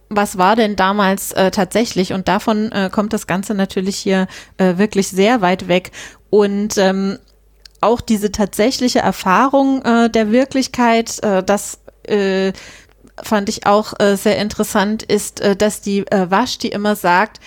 [0.10, 2.14] was war denn damals äh, tatsächlich?
[2.14, 4.28] Und davon äh, kommt das Ganze natürlich hier
[4.58, 5.92] äh, wirklich sehr weit weg.
[6.30, 7.20] Und ähm,
[7.82, 12.54] auch diese tatsächliche Erfahrung äh, der Wirklichkeit, äh, das äh,
[13.22, 17.40] fand ich auch äh, sehr interessant, ist, äh, dass die äh, Wasch, die immer sagt,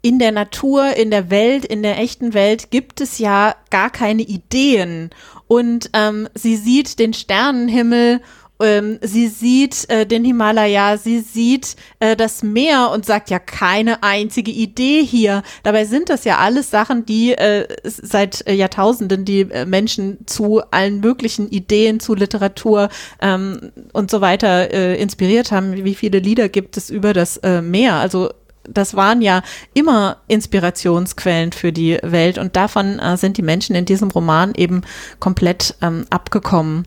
[0.00, 4.22] in der Natur, in der Welt, in der echten Welt gibt es ja gar keine
[4.22, 5.10] Ideen.
[5.48, 8.20] Und ähm, sie sieht den Sternenhimmel
[8.60, 14.02] ähm, sie sieht äh, den Himalaya, sie sieht äh, das Meer und sagt ja keine
[14.02, 15.42] einzige Idee hier.
[15.62, 20.62] Dabei sind das ja alles Sachen, die äh, seit äh, Jahrtausenden die äh, Menschen zu
[20.70, 22.88] allen möglichen Ideen, zu Literatur
[23.20, 25.84] ähm, und so weiter äh, inspiriert haben.
[25.84, 27.94] Wie viele Lieder gibt es über das Meer?
[27.94, 28.30] Also
[28.68, 29.42] das waren ja
[29.74, 34.82] immer Inspirationsquellen für die Welt und davon äh, sind die Menschen in diesem Roman eben
[35.20, 36.86] komplett ähm, abgekommen.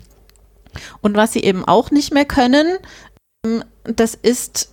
[1.01, 2.77] Und was sie eben auch nicht mehr können,
[3.45, 4.71] ähm, das ist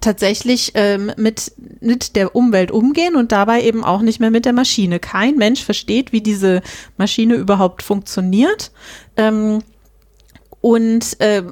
[0.00, 4.52] tatsächlich ähm, mit, mit der Umwelt umgehen und dabei eben auch nicht mehr mit der
[4.52, 5.00] Maschine.
[5.00, 6.62] Kein Mensch versteht, wie diese
[6.96, 8.70] Maschine überhaupt funktioniert.
[9.16, 9.62] Ähm,
[10.60, 11.42] und äh,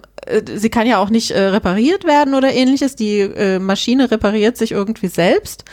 [0.55, 2.97] sie kann ja auch nicht äh, repariert werden oder ähnliches.
[2.97, 5.65] Die äh, Maschine repariert sich irgendwie selbst.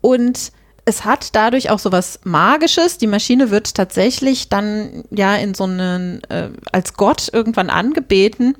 [0.00, 0.52] Und
[0.90, 2.98] es hat dadurch auch so was Magisches.
[2.98, 8.56] Die Maschine wird tatsächlich dann ja in so einen, äh, als Gott irgendwann angebeten,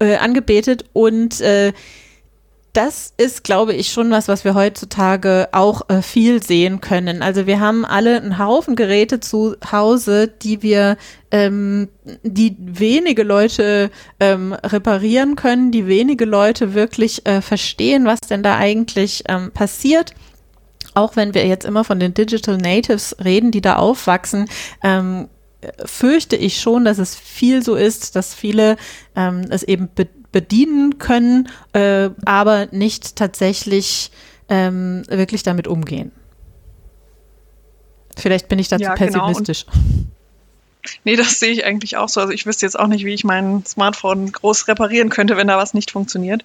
[0.00, 1.72] äh, angebetet und äh,
[2.72, 7.22] das ist, glaube ich, schon was, was wir heutzutage auch äh, viel sehen können.
[7.22, 10.96] Also wir haben alle einen Haufen Geräte zu Hause, die wir,
[11.30, 11.88] ähm,
[12.22, 18.56] die wenige Leute ähm, reparieren können, die wenige Leute wirklich äh, verstehen, was denn da
[18.56, 20.14] eigentlich ähm, passiert
[20.94, 24.48] auch wenn wir jetzt immer von den Digital Natives reden, die da aufwachsen,
[24.82, 25.28] ähm,
[25.84, 28.76] fürchte ich schon, dass es viel so ist, dass viele
[29.16, 34.10] ähm, es eben be bedienen können, äh, aber nicht tatsächlich
[34.48, 36.10] ähm, wirklich damit umgehen.
[38.16, 39.26] Vielleicht bin ich dazu ja, genau.
[39.26, 39.66] pessimistisch.
[39.66, 40.06] Genau.
[41.04, 42.20] Nee, das sehe ich eigentlich auch so.
[42.20, 45.56] Also ich wüsste jetzt auch nicht, wie ich mein Smartphone groß reparieren könnte, wenn da
[45.56, 46.44] was nicht funktioniert.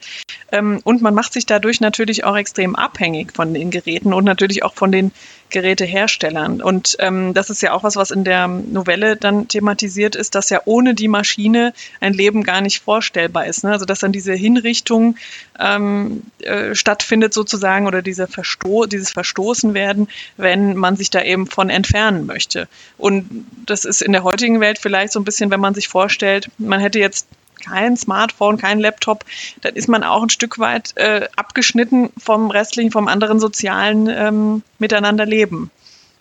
[0.52, 4.63] Ähm, und man macht sich dadurch natürlich auch extrem abhängig von den Geräten und natürlich
[4.63, 5.12] auch von den
[5.49, 6.62] Geräteherstellern.
[6.62, 10.49] Und ähm, das ist ja auch was, was in der Novelle dann thematisiert ist, dass
[10.49, 13.63] ja ohne die Maschine ein Leben gar nicht vorstellbar ist.
[13.63, 13.71] Ne?
[13.71, 15.15] Also dass dann diese Hinrichtung
[15.60, 21.47] ähm, äh, stattfindet sozusagen oder diese Versto dieses Verstoßen werden, wenn man sich da eben
[21.47, 22.67] von entfernen möchte.
[22.97, 26.49] Und das ist in der heutigen Welt vielleicht so ein bisschen, wenn man sich vorstellt,
[26.57, 27.27] man hätte jetzt
[27.58, 29.26] kein Smartphone, kein Laptop,
[29.62, 34.63] dann ist man auch ein Stück weit äh, abgeschnitten vom restlichen, vom anderen sozialen ähm,
[34.80, 35.72] Miteinanderleben.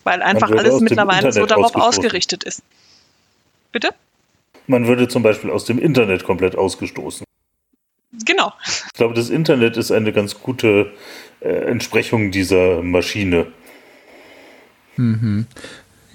[0.05, 2.63] Weil einfach alles mittlerweile so darauf ausgerichtet ist.
[3.73, 3.91] Bitte?
[4.69, 7.27] Man würde zum Beispiel aus dem Internet komplett ausgestoßen.
[8.25, 8.53] Genau.
[8.65, 10.93] Ich glaube, das Internet ist eine ganz gute
[11.41, 13.49] äh, Entsprechung dieser Maschine.
[14.97, 15.47] Mhm.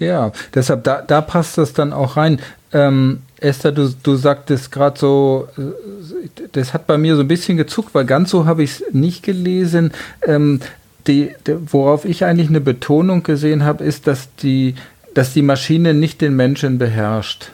[0.02, 2.40] Ja, deshalb, da, da passt das dann auch rein.
[2.72, 7.56] Ähm, Esther, du, du sagtest gerade so, äh, das hat bei mir so ein bisschen
[7.56, 9.92] gezuckt, weil ganz so habe ich es nicht gelesen.
[10.26, 10.60] Ähm,
[11.06, 14.74] die, die, worauf ich eigentlich eine Betonung gesehen habe, ist, dass die,
[15.14, 17.50] dass die Maschine nicht den Menschen beherrscht.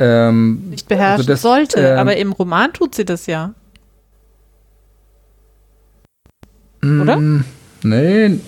[0.00, 3.54] Ähm, nicht beherrschen also das, sollte, ähm, aber im Roman tut sie das ja.
[6.82, 7.16] Oder?
[7.16, 7.44] Mm,
[7.82, 8.38] nee,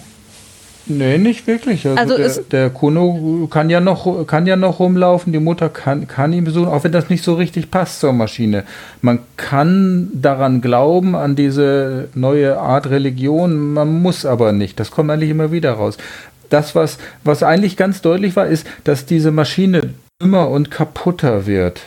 [0.86, 1.86] Nee, nicht wirklich.
[1.86, 6.08] Also, also der, der, Kuno kann ja noch kann ja noch rumlaufen, die Mutter kann,
[6.08, 8.64] kann ihn besuchen, auch wenn das nicht so richtig passt zur Maschine.
[9.00, 14.80] Man kann daran glauben, an diese neue Art Religion, man muss aber nicht.
[14.80, 15.96] Das kommt eigentlich immer wieder raus.
[16.48, 21.82] Das, was, was eigentlich ganz deutlich war, ist, dass diese Maschine dümmer und kaputter wird.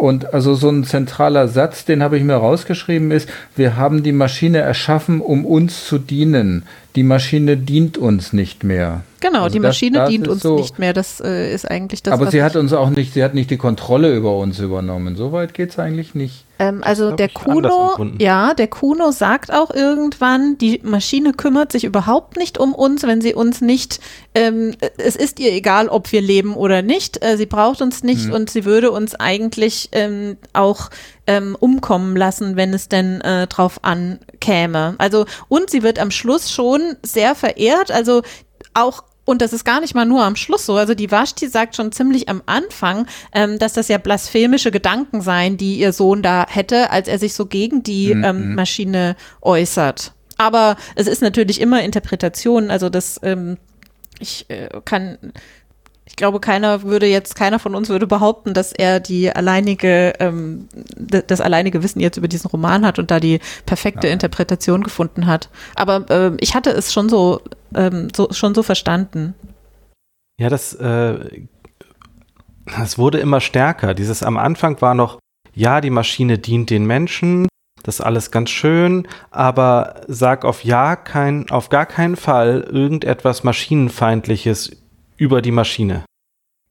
[0.00, 4.12] Und also so ein zentraler Satz, den habe ich mir rausgeschrieben, ist, wir haben die
[4.12, 6.64] Maschine erschaffen, um uns zu dienen
[6.96, 9.02] die Maschine dient uns nicht mehr.
[9.20, 10.92] Genau, also die Maschine das, das dient uns so, nicht mehr.
[10.92, 12.12] Das äh, ist eigentlich das.
[12.12, 15.16] Aber sie hat uns auch nicht, sie hat nicht die Kontrolle über uns übernommen.
[15.16, 16.44] Soweit geht es eigentlich nicht.
[16.60, 22.36] Ähm, also der Kuno, ja, der Kuno sagt auch irgendwann, die Maschine kümmert sich überhaupt
[22.36, 23.98] nicht um uns, wenn sie uns nicht,
[24.34, 27.24] ähm, es ist ihr egal, ob wir leben oder nicht.
[27.24, 28.32] Äh, sie braucht uns nicht hm.
[28.34, 30.90] und sie würde uns eigentlich ähm, auch
[31.26, 34.96] ähm, umkommen lassen, wenn es denn äh, drauf ankäme.
[34.98, 37.90] Also und sie wird am Schluss schon sehr verehrt.
[37.90, 38.20] Also
[38.74, 40.74] auch und das ist gar nicht mal nur am Schluss so.
[40.74, 45.56] Also die Vashti sagt schon ziemlich am Anfang, ähm, dass das ja blasphemische Gedanken seien,
[45.56, 48.24] die ihr Sohn da hätte, als er sich so gegen die mhm.
[48.24, 50.12] ähm, Maschine äußert.
[50.36, 52.70] Aber es ist natürlich immer Interpretation.
[52.70, 53.56] Also das, ähm,
[54.18, 55.18] ich äh, kann
[56.10, 60.68] ich glaube, keiner würde jetzt, keiner von uns würde behaupten, dass er die alleinige, ähm,
[60.98, 64.12] das alleinige Wissen jetzt über diesen Roman hat und da die perfekte ja.
[64.12, 65.48] Interpretation gefunden hat.
[65.76, 67.40] Aber ähm, ich hatte es schon so,
[67.74, 69.34] ähm, so, schon so verstanden.
[70.38, 71.46] Ja, das, äh,
[72.76, 73.94] das wurde immer stärker.
[73.94, 75.20] Dieses am Anfang war noch,
[75.54, 77.48] ja, die Maschine dient den Menschen,
[77.84, 83.44] das ist alles ganz schön, aber sag auf ja kein, auf gar keinen Fall irgendetwas
[83.44, 84.79] Maschinenfeindliches
[85.20, 86.04] über die Maschine.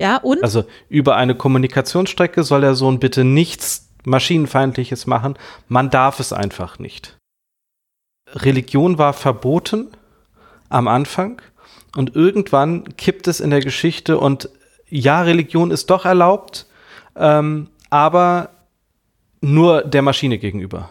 [0.01, 0.43] Ja, und?
[0.43, 5.37] Also über eine Kommunikationsstrecke soll der Sohn bitte nichts Maschinenfeindliches machen.
[5.67, 7.17] Man darf es einfach nicht.
[8.33, 9.89] Religion war verboten
[10.69, 11.41] am Anfang
[11.95, 14.49] und irgendwann kippt es in der Geschichte und
[14.87, 16.65] ja, Religion ist doch erlaubt,
[17.15, 18.49] ähm, aber
[19.41, 20.89] nur der Maschine gegenüber.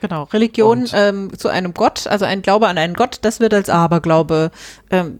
[0.00, 3.70] Genau, Religion ähm, zu einem Gott, also ein Glaube an einen Gott, das wird als
[3.70, 4.50] Aberglaube
[4.90, 5.18] ähm,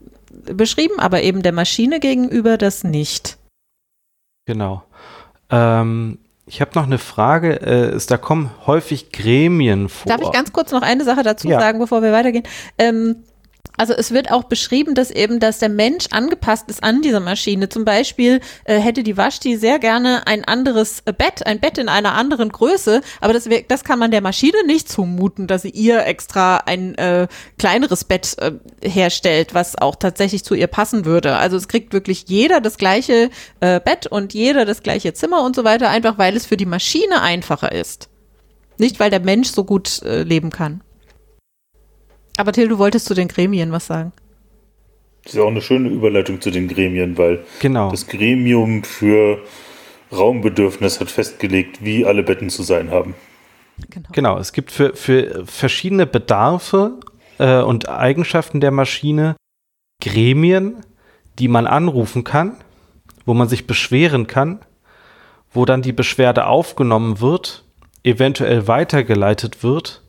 [0.53, 3.39] beschrieben, aber eben der Maschine gegenüber das nicht.
[4.47, 4.83] Genau.
[5.51, 7.61] Ähm, ich habe noch eine Frage.
[7.61, 10.11] Äh, da kommen häufig Gremien vor.
[10.11, 11.59] Darf ich ganz kurz noch eine Sache dazu ja.
[11.59, 12.45] sagen, bevor wir weitergehen?
[12.79, 13.17] Ähm,
[13.77, 17.69] Also es wird auch beschrieben, dass eben, dass der Mensch angepasst ist an diese Maschine.
[17.69, 21.89] Zum Beispiel äh, hätte die Vashti sehr gerne ein anderes äh, Bett, ein Bett in
[21.89, 26.07] einer anderen Größe, aber das, das kann man der Maschine nicht zumuten, dass sie ihr
[26.07, 27.27] extra ein äh,
[27.59, 28.53] kleineres Bett äh,
[28.89, 31.37] herstellt, was auch tatsächlich zu ihr passen würde.
[31.37, 35.57] Also es kriegt wirklich jeder das gleiche äh, Bett und jeder das gleiche Zimmer und
[35.57, 38.09] so weiter, einfach weil es für die Maschine einfacher ist.
[38.79, 40.83] Nicht, weil der Mensch so gut äh, leben kann.
[42.37, 44.13] Aber Till, du wolltest zu den Gremien was sagen.
[45.23, 47.91] Das ist ja auch eine schöne Überleitung zu den Gremien, weil genau.
[47.91, 49.39] das Gremium für
[50.13, 53.15] Raumbedürfnis hat festgelegt, wie alle Betten zu sein haben.
[53.91, 57.01] Genau, genau es gibt für, für verschiedene Bedarfe
[57.39, 59.37] äh, und Eigenschaften der Maschine
[60.03, 60.85] Gremien,
[61.39, 62.57] die man anrufen kann,
[63.25, 64.61] wo man sich beschweren kann,
[65.53, 67.65] wo dann die Beschwerde aufgenommen wird,
[68.03, 70.04] eventuell weitergeleitet wird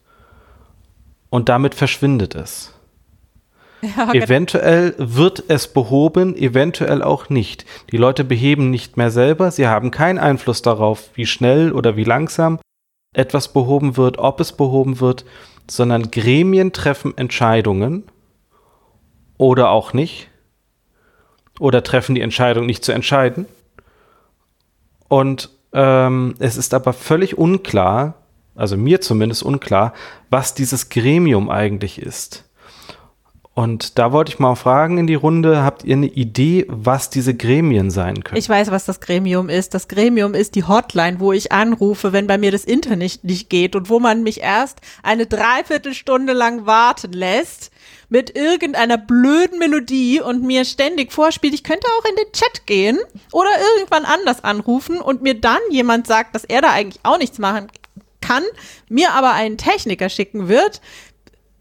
[1.35, 2.71] und damit verschwindet es.
[3.81, 4.23] Ja, okay.
[4.23, 7.65] Eventuell wird es behoben, eventuell auch nicht.
[7.91, 12.05] Die Leute beheben nicht mehr selber, sie haben keinen Einfluss darauf, wie schnell oder wie
[12.05, 12.57] langsam
[13.13, 15.23] etwas behoben wird, ob es behoben wird,
[15.69, 18.05] sondern Gremien treffen Entscheidungen
[19.37, 20.29] oder auch nicht
[21.59, 23.45] oder treffen die Entscheidung nicht zu entscheiden.
[25.09, 28.15] Und ähm, es ist aber völlig unklar,
[28.55, 29.93] also mir zumindest unklar,
[30.29, 32.45] was dieses Gremium eigentlich ist.
[33.55, 37.33] Und da wollte ich mal fragen in die Runde, habt ihr eine Idee, was diese
[37.33, 38.37] Gremien sein können?
[38.37, 39.73] Ich weiß, was das Gremium ist.
[39.73, 43.77] Das Gremium ist die Hotline, wo ich anrufe, wenn bei mir das Internet nicht geht
[43.77, 47.71] und wo man mich erst eine Dreiviertelstunde lang warten lässt
[48.09, 52.99] mit irgendeiner blöden Melodie und mir ständig vorspielt, ich könnte auch in den Chat gehen
[53.31, 57.39] oder irgendwann anders anrufen und mir dann jemand sagt, dass er da eigentlich auch nichts
[57.39, 57.69] machen
[58.25, 58.43] kann,
[58.89, 60.81] mir aber einen Techniker schicken wird,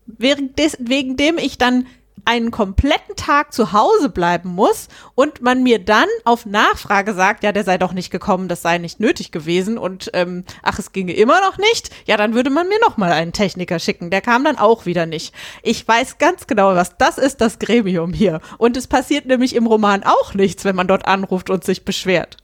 [0.07, 1.87] wegen dem ich dann
[2.25, 7.53] einen kompletten Tag zu Hause bleiben muss und man mir dann auf Nachfrage sagt, ja,
[7.53, 11.13] der sei doch nicht gekommen, das sei nicht nötig gewesen und ähm, ach, es ginge
[11.13, 14.11] immer noch nicht, ja, dann würde man mir noch mal einen Techniker schicken.
[14.11, 15.35] Der kam dann auch wieder nicht.
[15.63, 18.41] Ich weiß ganz genau, was das ist, das Gremium hier.
[18.59, 22.39] Und es passiert nämlich im Roman auch nichts, wenn man dort anruft und sich beschwert.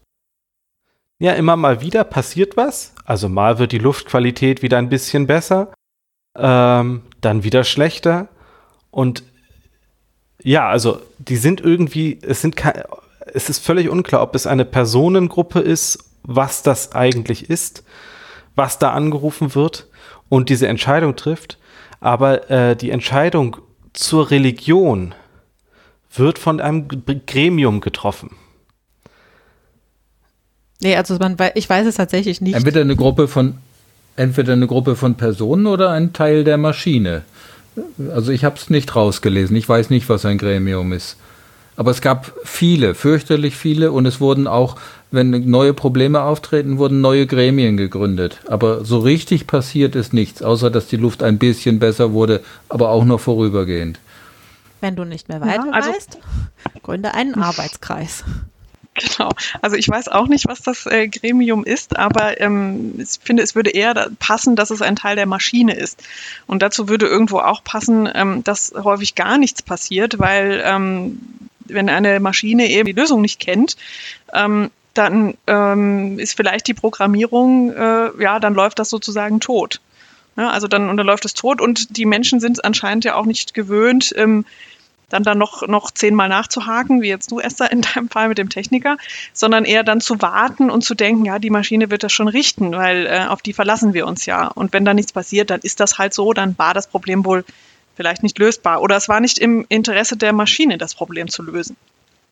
[1.21, 2.95] Ja, immer mal wieder passiert was.
[3.05, 5.71] Also mal wird die Luftqualität wieder ein bisschen besser,
[6.35, 8.29] ähm, dann wieder schlechter.
[8.91, 9.23] Und
[10.43, 12.57] ja, also die sind irgendwie, es sind
[13.35, 17.85] es ist völlig unklar, ob es eine Personengruppe ist, was das eigentlich ist,
[18.55, 19.89] was da angerufen wird
[20.31, 21.59] und diese Entscheidung trifft.
[22.01, 23.59] Aber äh, die Entscheidung
[23.93, 25.15] zur Religion
[26.15, 26.89] wird von einem
[27.27, 28.37] Gremium getroffen.
[30.81, 32.55] Nee, also man, ich weiß es tatsächlich nicht.
[32.55, 33.55] Entweder eine Gruppe von,
[34.17, 37.23] entweder eine Gruppe von Personen oder ein Teil der Maschine.
[38.13, 39.57] Also ich habe es nicht rausgelesen.
[39.57, 41.17] Ich weiß nicht, was ein Gremium ist.
[41.77, 44.77] Aber es gab viele, fürchterlich viele, und es wurden auch,
[45.11, 48.41] wenn neue Probleme auftreten, wurden neue Gremien gegründet.
[48.49, 52.91] Aber so richtig passiert ist nichts, außer dass die Luft ein bisschen besser wurde, aber
[52.91, 53.99] auch noch vorübergehend.
[54.83, 56.19] Wenn du nicht mehr weiter ja, also weißt,
[56.83, 58.25] gründe einen Arbeitskreis.
[58.95, 59.31] Genau.
[59.63, 63.55] Also ich weiß auch nicht, was das äh, Gremium ist, aber ähm, ich finde, es
[63.55, 66.03] würde eher passen, dass es ein Teil der Maschine ist.
[66.47, 71.21] Und dazu würde irgendwo auch passen, ähm, dass häufig gar nichts passiert, weil ähm,
[71.67, 73.77] wenn eine Maschine eben die Lösung nicht kennt,
[74.35, 79.81] ähm, dann ähm, ist vielleicht die Programmierung, äh, ja, dann läuft das sozusagen tot.
[80.37, 83.27] Ja, also dann, und dann läuft es tot und die Menschen sind anscheinend ja auch
[83.27, 84.13] nicht gewöhnt,
[85.11, 88.49] dann da noch, noch zehnmal nachzuhaken, wie jetzt du, Esther, in deinem Fall mit dem
[88.49, 88.97] Techniker,
[89.35, 92.73] sondern eher dann zu warten und zu denken, ja, die Maschine wird das schon richten,
[92.73, 94.47] weil äh, auf die verlassen wir uns ja.
[94.49, 97.45] Und wenn da nichts passiert, dann ist das halt so, dann war das Problem wohl
[97.97, 98.81] vielleicht nicht lösbar.
[98.81, 101.77] Oder es war nicht im Interesse der Maschine, das Problem zu lösen.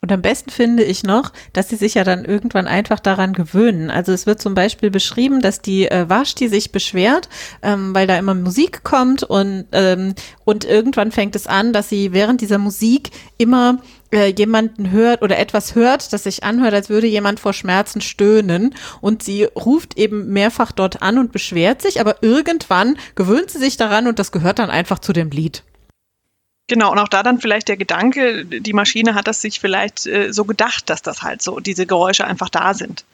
[0.01, 3.89] Und am besten finde ich noch, dass sie sich ja dann irgendwann einfach daran gewöhnen.
[3.89, 7.27] Also es wird zum Beispiel beschrieben, dass die äh, Vashti sich beschwert,
[7.61, 12.13] ähm, weil da immer Musik kommt und, ähm, und irgendwann fängt es an, dass sie
[12.13, 13.79] während dieser Musik immer
[14.11, 18.75] äh, jemanden hört oder etwas hört, das sich anhört, als würde jemand vor Schmerzen stöhnen.
[19.01, 23.75] Und sie ruft eben mehrfach dort an und beschwert sich, aber irgendwann gewöhnt sie sich
[23.75, 25.63] daran und das gehört dann einfach zu dem Lied.
[26.69, 30.31] Genau, und auch da dann vielleicht der Gedanke, die Maschine hat das sich vielleicht äh,
[30.31, 33.05] so gedacht, dass das halt so, diese Geräusche einfach da sind.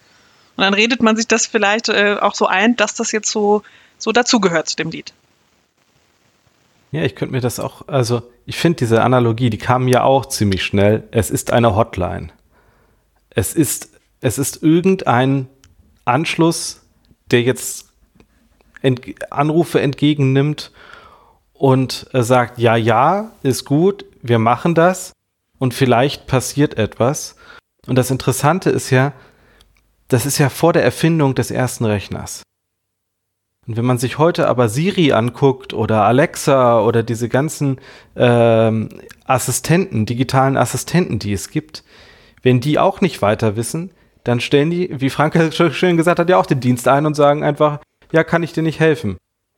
[0.58, 3.64] Und dann redet man sich das vielleicht äh, auch so ein, dass das jetzt so,
[3.98, 5.14] so dazugehört zu dem Lied.
[6.92, 10.26] Ja, ich könnte mir das auch, also ich finde diese Analogie, die kam ja auch
[10.26, 11.08] ziemlich schnell.
[11.12, 12.30] Es ist eine Hotline.
[13.30, 13.90] Es ist,
[14.20, 15.48] es ist irgendein
[16.04, 16.82] Anschluss,
[17.32, 17.88] der jetzt
[18.82, 19.02] ent
[19.32, 20.72] Anrufe entgegennimmt
[21.58, 25.14] und sagt, ja, ja, ist gut, wir machen das
[25.58, 27.36] und vielleicht passiert etwas.
[27.88, 29.14] Und das Interessante ist ja,
[30.08, 32.44] das ist ja vor der Erfindung des ersten Rechners.
[33.68, 37.80] Und wenn man sich heute aber Siri anguckt oder Alexa oder diese ganzen
[38.16, 38.90] ähm,
[39.26, 41.84] Assistenten, digitalen Assistenten, die es gibt,
[42.44, 43.92] wenn die auch nicht weiter wissen,
[44.24, 47.44] dann stellen die, wie Frank schön gesagt hat, ja auch den Dienst ein und sagen
[47.44, 47.80] einfach,
[48.12, 49.18] ja, kann ich dir nicht helfen.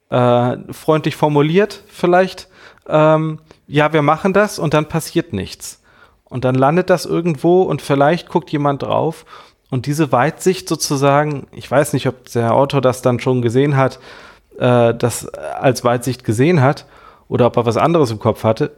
[0.10, 2.48] Äh, freundlich formuliert vielleicht,
[2.88, 5.82] ähm, ja, wir machen das und dann passiert nichts.
[6.24, 9.26] Und dann landet das irgendwo und vielleicht guckt jemand drauf
[9.70, 14.00] und diese Weitsicht sozusagen, ich weiß nicht, ob der Autor das dann schon gesehen hat,
[14.58, 16.86] äh, das als Weitsicht gesehen hat
[17.28, 18.72] oder ob er was anderes im Kopf hatte,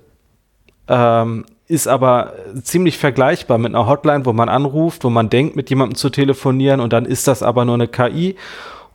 [0.87, 5.69] ähm, ist aber ziemlich vergleichbar mit einer Hotline, wo man anruft, wo man denkt, mit
[5.69, 8.35] jemandem zu telefonieren und dann ist das aber nur eine KI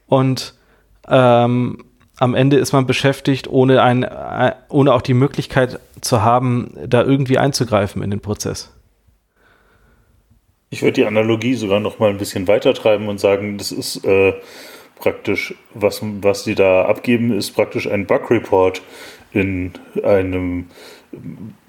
[0.09, 0.55] und
[1.09, 1.85] ähm,
[2.19, 7.03] am Ende ist man beschäftigt, ohne, ein, äh, ohne auch die Möglichkeit zu haben, da
[7.03, 8.73] irgendwie einzugreifen in den Prozess.
[10.71, 14.05] Ich würde die Analogie sogar noch mal ein bisschen weiter treiben und sagen, das ist
[14.05, 14.35] äh,
[14.99, 18.83] praktisch, was, was die da abgeben, ist praktisch ein Bug-Report
[19.33, 20.67] in einem,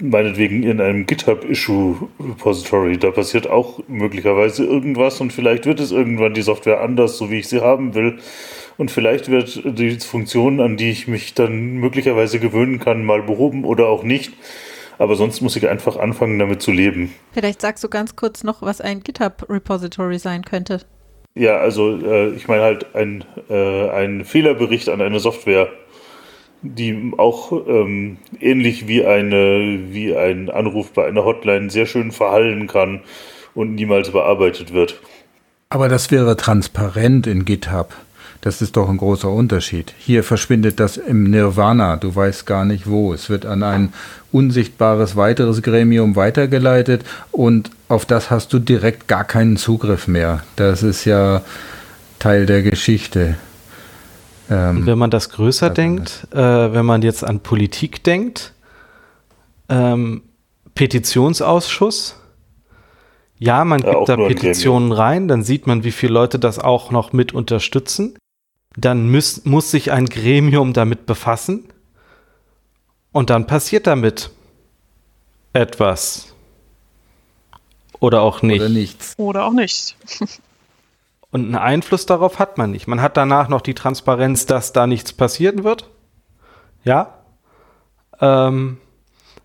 [0.00, 2.98] meinetwegen in einem GitHub-Issue-Repository.
[2.98, 7.38] Da passiert auch möglicherweise irgendwas und vielleicht wird es irgendwann die Software anders, so wie
[7.38, 8.18] ich sie haben will.
[8.78, 13.64] Und vielleicht wird die Funktion, an die ich mich dann möglicherweise gewöhnen kann, mal behoben
[13.64, 14.32] oder auch nicht.
[14.98, 17.14] Aber sonst muss ich einfach anfangen, damit zu leben.
[17.32, 20.80] Vielleicht sagst du ganz kurz noch, was ein GitHub-Repository sein könnte.
[21.34, 25.68] Ja, also äh, ich meine halt ein, äh, ein Fehlerbericht an eine Software,
[26.62, 32.66] die auch ähm, ähnlich wie, eine, wie ein Anruf bei einer Hotline sehr schön verhallen
[32.66, 33.02] kann
[33.54, 35.00] und niemals bearbeitet wird.
[35.68, 37.92] Aber das wäre transparent in GitHub.
[38.40, 39.94] Das ist doch ein großer Unterschied.
[39.98, 41.96] Hier verschwindet das im Nirvana.
[41.96, 43.12] Du weißt gar nicht wo.
[43.12, 43.92] Es wird an ein
[44.32, 50.42] unsichtbares weiteres Gremium weitergeleitet und auf das hast du direkt gar keinen Zugriff mehr.
[50.56, 51.42] Das ist ja
[52.18, 53.36] Teil der Geschichte.
[54.50, 58.52] Ähm, wenn man das größer denkt, äh, wenn man jetzt an Politik denkt,
[59.68, 60.22] ähm,
[60.74, 62.16] Petitionsausschuss,
[63.38, 66.90] ja, man ja, gibt da Petitionen rein, dann sieht man, wie viele Leute das auch
[66.90, 68.16] noch mit unterstützen
[68.76, 71.64] dann muss, muss sich ein Gremium damit befassen
[73.12, 74.30] und dann passiert damit
[75.52, 76.34] etwas.
[77.98, 78.60] Oder auch nicht.
[78.60, 79.14] Oder nichts.
[79.16, 79.96] Oder auch nicht.
[81.30, 82.86] und einen Einfluss darauf hat man nicht.
[82.86, 85.88] Man hat danach noch die Transparenz, dass da nichts passieren wird.
[86.84, 87.14] Ja.
[88.20, 88.78] Ähm,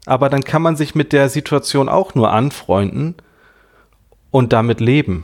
[0.05, 3.15] aber dann kann man sich mit der Situation auch nur anfreunden
[4.31, 5.23] und damit leben.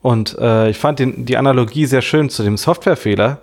[0.00, 3.38] Und äh, ich fand den, die Analogie sehr schön zu dem Softwarefehler,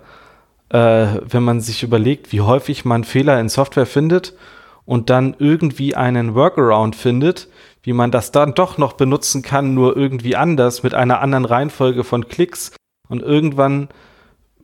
[0.70, 4.34] äh, wenn man sich überlegt, wie häufig man Fehler in Software findet
[4.84, 7.48] und dann irgendwie einen Workaround findet,
[7.82, 12.04] wie man das dann doch noch benutzen kann, nur irgendwie anders mit einer anderen Reihenfolge
[12.04, 12.72] von Klicks.
[13.08, 13.88] Und irgendwann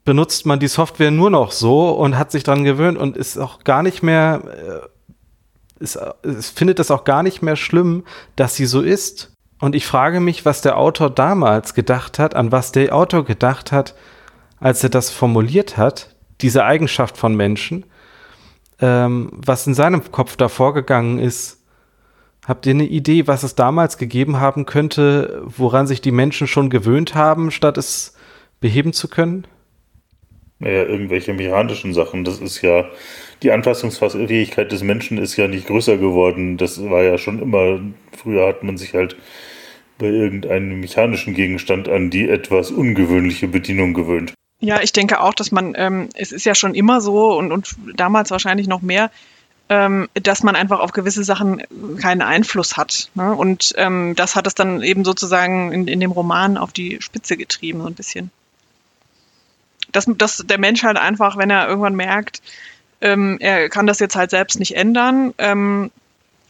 [0.05, 3.63] benutzt man die Software nur noch so und hat sich daran gewöhnt und ist auch
[3.65, 4.43] gar nicht mehr,
[5.79, 9.32] äh, ist, ist, findet es auch gar nicht mehr schlimm, dass sie so ist.
[9.63, 13.71] Und ich frage mich, was der Autor damals gedacht hat, an was der Autor gedacht
[13.71, 13.95] hat,
[14.59, 17.85] als er das formuliert hat, diese Eigenschaft von Menschen,
[18.81, 21.65] ähm, was in seinem Kopf da vorgegangen ist.
[22.45, 26.69] Habt ihr eine Idee, was es damals gegeben haben könnte, woran sich die Menschen schon
[26.69, 28.17] gewöhnt haben, statt es
[28.59, 29.47] beheben zu können?
[30.59, 32.25] Naja, irgendwelche mechanischen Sachen.
[32.25, 32.87] Das ist ja,
[33.45, 36.57] die Anpassungsfähigkeit des Menschen ist ja nicht größer geworden.
[36.57, 37.79] Das war ja schon immer,
[38.11, 39.17] früher hat man sich halt
[40.03, 44.35] bei irgendeinem mechanischen Gegenstand an die etwas ungewöhnliche Bedienung gewöhnt.
[44.61, 47.77] Ja, ich denke auch, dass man, ähm, es ist ja schon immer so und, und
[47.95, 49.11] damals wahrscheinlich noch mehr,
[49.69, 51.63] ähm, dass man einfach auf gewisse Sachen
[52.01, 53.11] keinen Einfluss hat.
[53.15, 53.33] Ne?
[53.35, 57.37] Und ähm, das hat es dann eben sozusagen in, in dem Roman auf die Spitze
[57.37, 58.31] getrieben, so ein bisschen.
[59.93, 62.43] Dass, dass der Mensch halt einfach, wenn er irgendwann merkt,
[63.01, 65.91] ähm, er kann das jetzt halt selbst nicht ändern, ähm,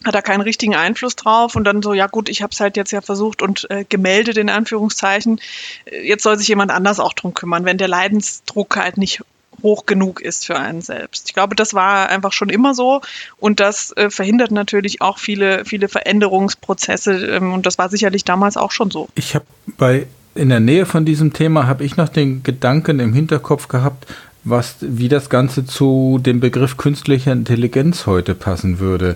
[0.03, 2.77] hat er keinen richtigen Einfluss drauf und dann so, ja gut, ich habe es halt
[2.77, 5.39] jetzt ja versucht und äh, gemeldet in Anführungszeichen.
[5.85, 9.21] Äh, jetzt soll sich jemand anders auch drum kümmern, wenn der Leidensdruck halt nicht
[9.61, 11.27] hoch genug ist für einen selbst.
[11.27, 13.01] Ich glaube, das war einfach schon immer so
[13.37, 18.57] und das äh, verhindert natürlich auch viele, viele Veränderungsprozesse ähm, und das war sicherlich damals
[18.57, 19.09] auch schon so.
[19.15, 19.45] Ich habe
[19.77, 24.07] bei in der Nähe von diesem Thema habe ich noch den Gedanken im Hinterkopf gehabt,
[24.43, 29.15] was wie das Ganze zu dem Begriff künstlicher Intelligenz heute passen würde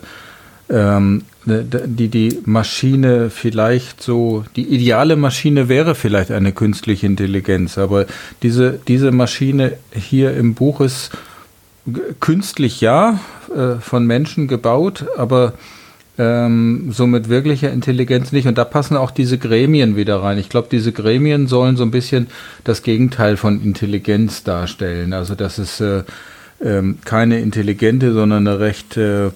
[0.70, 8.06] ähm, die, die Maschine vielleicht so, die ideale Maschine wäre vielleicht eine künstliche Intelligenz, aber
[8.44, 11.12] diese, diese Maschine hier im Buch ist
[12.20, 13.20] künstlich ja,
[13.56, 15.54] äh, von Menschen gebaut, aber
[16.18, 18.48] ähm, so mit wirklicher Intelligenz nicht.
[18.48, 20.38] Und da passen auch diese Gremien wieder rein.
[20.38, 22.28] Ich glaube, diese Gremien sollen so ein bisschen
[22.64, 25.14] das Gegenteil von Intelligenz darstellen.
[25.14, 26.04] Also dass es äh,
[26.64, 29.30] ähm, keine intelligente, sondern eine recht äh,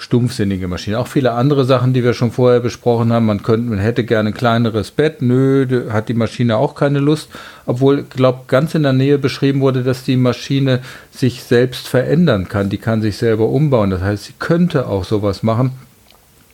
[0.00, 0.98] stumpfsinnige Maschine.
[0.98, 3.26] Auch viele andere Sachen, die wir schon vorher besprochen haben.
[3.26, 5.20] Man könnte, man hätte gerne ein kleineres Bett.
[5.20, 7.28] Nö, hat die Maschine auch keine Lust.
[7.66, 10.80] Obwohl, glaube ganz in der Nähe beschrieben wurde, dass die Maschine
[11.10, 12.70] sich selbst verändern kann.
[12.70, 13.90] Die kann sich selber umbauen.
[13.90, 15.72] Das heißt, sie könnte auch sowas machen,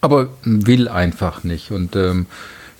[0.00, 1.70] aber will einfach nicht.
[1.70, 2.26] Und ähm,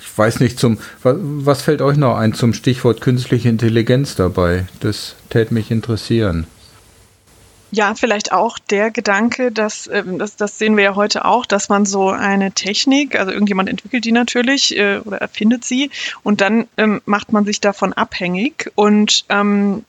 [0.00, 4.66] ich weiß nicht, zum was, fällt euch noch ein zum Stichwort künstliche Intelligenz dabei?
[4.80, 6.48] Das täte mich interessieren.
[7.72, 11.68] Ja, vielleicht auch der Gedanke, dass, ähm, das, das sehen wir ja heute auch, dass
[11.68, 15.90] man so eine Technik, also irgendjemand entwickelt die natürlich äh, oder erfindet sie
[16.22, 19.84] und dann ähm, macht man sich davon abhängig und ähm,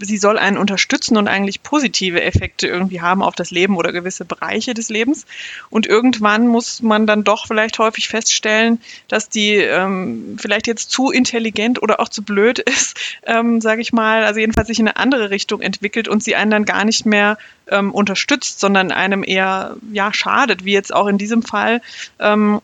[0.00, 4.24] sie soll einen unterstützen und eigentlich positive Effekte irgendwie haben auf das Leben oder gewisse
[4.24, 5.26] Bereiche des Lebens.
[5.70, 11.10] Und irgendwann muss man dann doch vielleicht häufig feststellen, dass die ähm, vielleicht jetzt zu
[11.10, 14.96] intelligent oder auch zu blöd ist, ähm, sage ich mal, also jedenfalls sich in eine
[14.96, 17.38] andere Richtung entwickelt und sie einen dann gar nicht mehr
[17.68, 21.80] ähm, unterstützt, sondern einem eher ja schadet, wie jetzt auch in diesem Fall.
[22.18, 22.60] Ähm,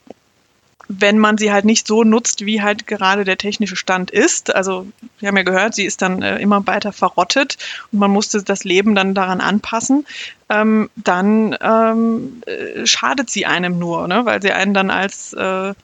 [0.89, 4.55] wenn man sie halt nicht so nutzt, wie halt gerade der technische Stand ist.
[4.55, 4.87] Also
[5.18, 7.59] wir haben ja gehört, sie ist dann äh, immer weiter verrottet
[7.93, 10.07] und man musste das Leben dann daran anpassen.
[10.49, 14.24] Ähm, dann ähm, äh, schadet sie einem nur, ne?
[14.24, 15.74] weil sie einen dann als äh,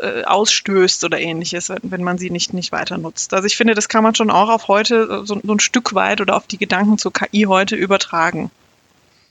[0.00, 3.34] äh, ausstößt oder ähnliches, wenn man sie nicht, nicht weiter nutzt.
[3.34, 6.20] Also ich finde, das kann man schon auch auf heute so, so ein Stück weit
[6.20, 8.50] oder auf die Gedanken zur KI heute übertragen.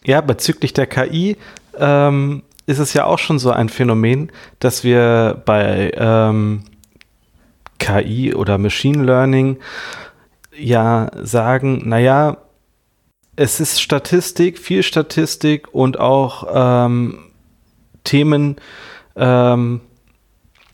[0.05, 1.37] Ja, bezüglich der KI
[1.77, 6.63] ähm, ist es ja auch schon so ein Phänomen, dass wir bei ähm,
[7.79, 9.57] KI oder Machine Learning
[10.57, 12.37] ja sagen, naja,
[13.35, 17.19] es ist Statistik, viel Statistik und auch ähm,
[18.03, 18.57] Themen,
[19.15, 19.81] ähm,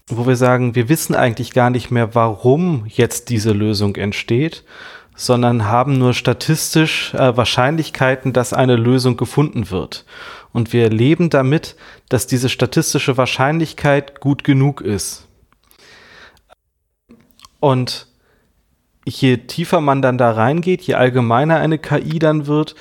[0.08, 4.64] wo wir sagen, wir wissen eigentlich gar nicht mehr, warum jetzt diese Lösung entsteht,
[5.20, 10.06] sondern haben nur statistisch äh, Wahrscheinlichkeiten, dass eine Lösung gefunden wird
[10.54, 11.76] und wir leben damit,
[12.08, 15.28] dass diese statistische Wahrscheinlichkeit gut genug ist.
[17.60, 18.08] Und
[19.06, 22.76] je tiefer man dann da reingeht, je allgemeiner eine KI dann wird,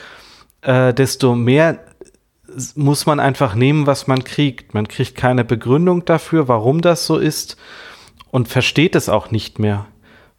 [0.63, 1.81] äh, desto mehr
[2.77, 4.75] muss man einfach nehmen, was man kriegt.
[4.75, 7.57] Man kriegt keine Begründung dafür, warum das so ist
[8.31, 9.87] und versteht es auch nicht mehr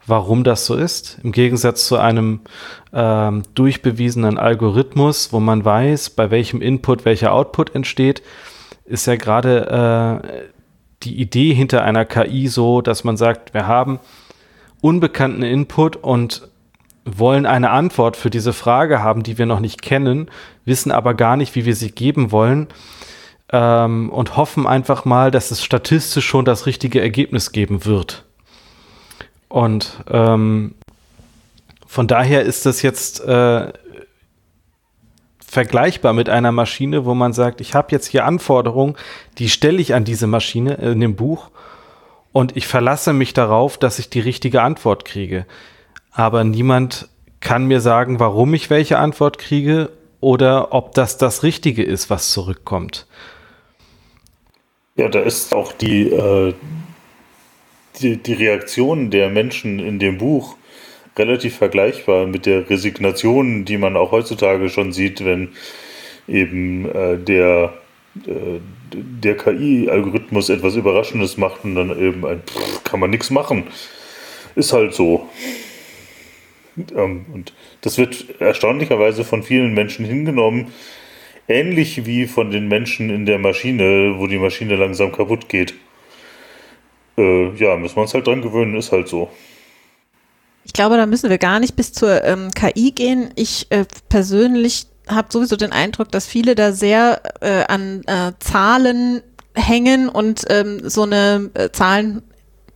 [0.09, 1.19] warum das so ist.
[1.23, 2.41] Im Gegensatz zu einem
[2.93, 8.21] ähm, durchbewiesenen Algorithmus, wo man weiß, bei welchem Input welcher Output entsteht,
[8.85, 10.49] ist ja gerade äh,
[11.03, 13.99] die Idee hinter einer KI so, dass man sagt, wir haben
[14.81, 16.47] unbekannten Input und
[17.05, 20.29] wollen eine Antwort für diese Frage haben, die wir noch nicht kennen,
[20.65, 22.67] wissen aber gar nicht, wie wir sie geben wollen
[23.51, 28.25] ähm, und hoffen einfach mal, dass es statistisch schon das richtige Ergebnis geben wird.
[29.49, 30.75] Und ähm,
[31.85, 33.73] von daher ist das jetzt äh,
[35.45, 38.95] vergleichbar mit einer Maschine, wo man sagt, ich habe jetzt hier Anforderungen,
[39.39, 41.49] die stelle ich an diese Maschine in dem Buch
[42.31, 45.47] und ich verlasse mich darauf, dass ich die richtige Antwort kriege.
[46.11, 49.89] Aber niemand kann mir sagen, warum ich welche Antwort kriege
[50.21, 53.07] oder ob das das Richtige ist, was zurückkommt.
[54.95, 56.53] Ja, da ist auch die, äh,
[58.01, 60.55] die, die Reaktion der Menschen in dem Buch
[61.17, 65.49] relativ vergleichbar mit der Resignation, die man auch heutzutage schon sieht, wenn
[66.27, 67.73] eben äh, der,
[68.25, 68.59] äh,
[68.93, 73.65] der KI-Algorithmus etwas Überraschendes macht und dann eben ein, pff, kann man nichts machen.
[74.55, 75.27] Ist halt so.
[76.95, 80.67] Ähm, und das wird erstaunlicherweise von vielen Menschen hingenommen,
[81.47, 85.73] ähnlich wie von den Menschen in der Maschine, wo die Maschine langsam kaputt geht
[87.19, 89.29] äh, ja, müssen wir uns halt dran gewöhnen, ist halt so.
[90.63, 93.31] Ich glaube, da müssen wir gar nicht bis zur ähm, KI gehen.
[93.35, 99.21] Ich äh, persönlich habe sowieso den Eindruck, dass viele da sehr äh, an äh, Zahlen
[99.55, 102.21] hängen und ähm, so eine äh, Zahlen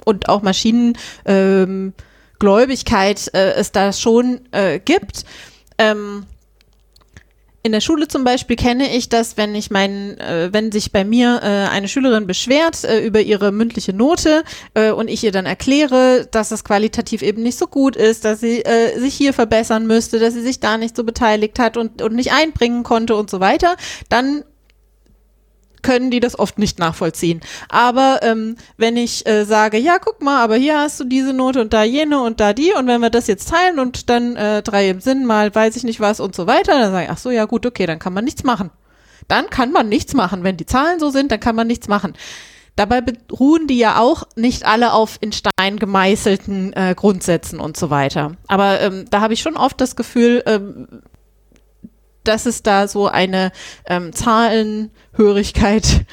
[0.06, 5.26] und auch Maschinengläubigkeit ähm, äh, es da schon äh, gibt.
[5.78, 6.26] Ähm,
[7.66, 11.06] in der Schule zum Beispiel kenne ich das, wenn ich meinen, äh, wenn sich bei
[11.06, 14.44] mir äh, eine Schülerin beschwert äh, über ihre mündliche Note
[14.74, 18.42] äh, und ich ihr dann erkläre, dass es qualitativ eben nicht so gut ist, dass
[18.42, 22.02] sie äh, sich hier verbessern müsste, dass sie sich da nicht so beteiligt hat und,
[22.02, 23.78] und nicht einbringen konnte und so weiter,
[24.10, 24.44] dann
[25.84, 27.42] können die das oft nicht nachvollziehen.
[27.70, 31.62] Aber ähm, wenn ich äh, sage, ja, guck mal, aber hier hast du diese Note
[31.62, 34.64] und da jene und da die und wenn wir das jetzt teilen und dann äh,
[34.64, 37.18] drei im Sinn mal weiß ich nicht was und so weiter, dann sage ich, ach
[37.18, 38.72] so, ja gut, okay, dann kann man nichts machen.
[39.28, 40.44] Dann kann man nichts machen.
[40.44, 42.14] Wenn die Zahlen so sind, dann kann man nichts machen.
[42.76, 47.92] Dabei beruhen die ja auch nicht alle auf in Stein gemeißelten äh, Grundsätzen und so
[47.92, 48.36] weiter.
[48.48, 50.88] Aber ähm, da habe ich schon oft das Gefühl, ähm,
[52.28, 53.52] dass es da so eine
[53.86, 56.06] ähm, Zahlenhörigkeit,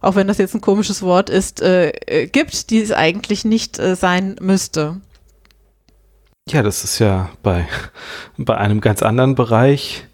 [0.00, 3.78] auch wenn das jetzt ein komisches Wort ist, äh, äh, gibt, die es eigentlich nicht
[3.78, 5.00] äh, sein müsste.
[6.48, 7.66] Ja, das ist ja bei,
[8.36, 10.06] bei einem ganz anderen Bereich.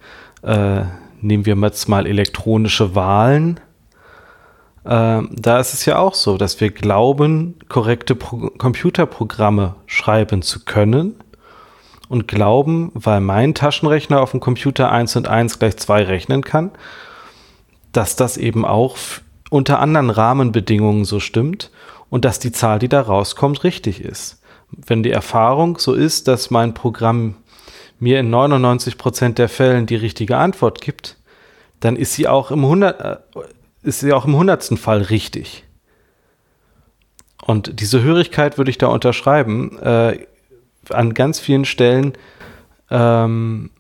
[0.42, 0.82] Äh,
[1.20, 3.60] nehmen wir jetzt mal elektronische Wahlen
[4.88, 10.64] äh, da ist es ja auch so, dass wir glauben, korrekte Pro Computerprogramme schreiben zu
[10.64, 11.16] können
[12.08, 16.70] und glauben, weil mein Taschenrechner auf dem Computer 1 und 1 gleich 2 rechnen kann,
[17.92, 18.96] dass das eben auch
[19.50, 21.70] unter anderen Rahmenbedingungen so stimmt
[22.10, 24.42] und dass die Zahl, die da rauskommt, richtig ist.
[24.70, 27.36] Wenn die Erfahrung so ist, dass mein Programm
[27.98, 31.16] mir in 99 Prozent der Fällen die richtige Antwort gibt,
[31.80, 33.22] dann ist sie auch im 100,
[33.82, 35.64] ist ja auch im hundertsten Fall richtig.
[37.44, 39.78] Und diese Hörigkeit würde ich da unterschreiben.
[39.78, 40.26] Äh,
[40.90, 42.12] an ganz vielen Stellen,
[42.90, 43.70] ähm,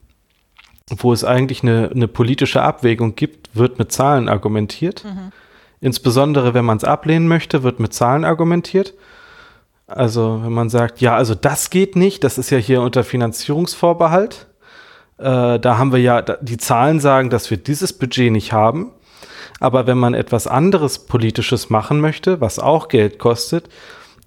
[0.90, 5.04] wo es eigentlich eine, eine, politische Abwägung gibt, wird mit Zahlen argumentiert.
[5.04, 5.32] Mhm.
[5.80, 8.94] Insbesondere wenn man es ablehnen möchte, wird mit Zahlen argumentiert.
[9.86, 14.46] Also wenn man sagt, ja, also das geht nicht, das ist ja hier unter Finanzierungsvorbehalt.
[15.18, 18.92] Äh, da haben wir ja, die Zahlen sagen, dass wir dieses Budget nicht haben.
[19.60, 23.68] Aber wenn man etwas anderes Politisches machen möchte, was auch Geld kostet,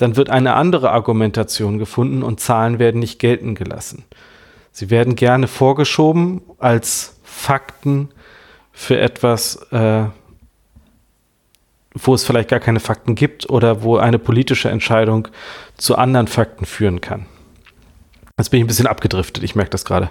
[0.02, 4.04] dann wird eine andere Argumentation gefunden und Zahlen werden nicht gelten gelassen.
[4.72, 8.10] Sie werden gerne vorgeschoben als Fakten
[8.72, 10.06] für etwas, äh,
[11.94, 15.28] wo es vielleicht gar keine Fakten gibt oder wo eine politische Entscheidung
[15.78, 17.28] zu anderen Fakten führen kann.
[18.40, 20.10] Jetzt bin ich ein bisschen abgedriftet, ich merke das gerade.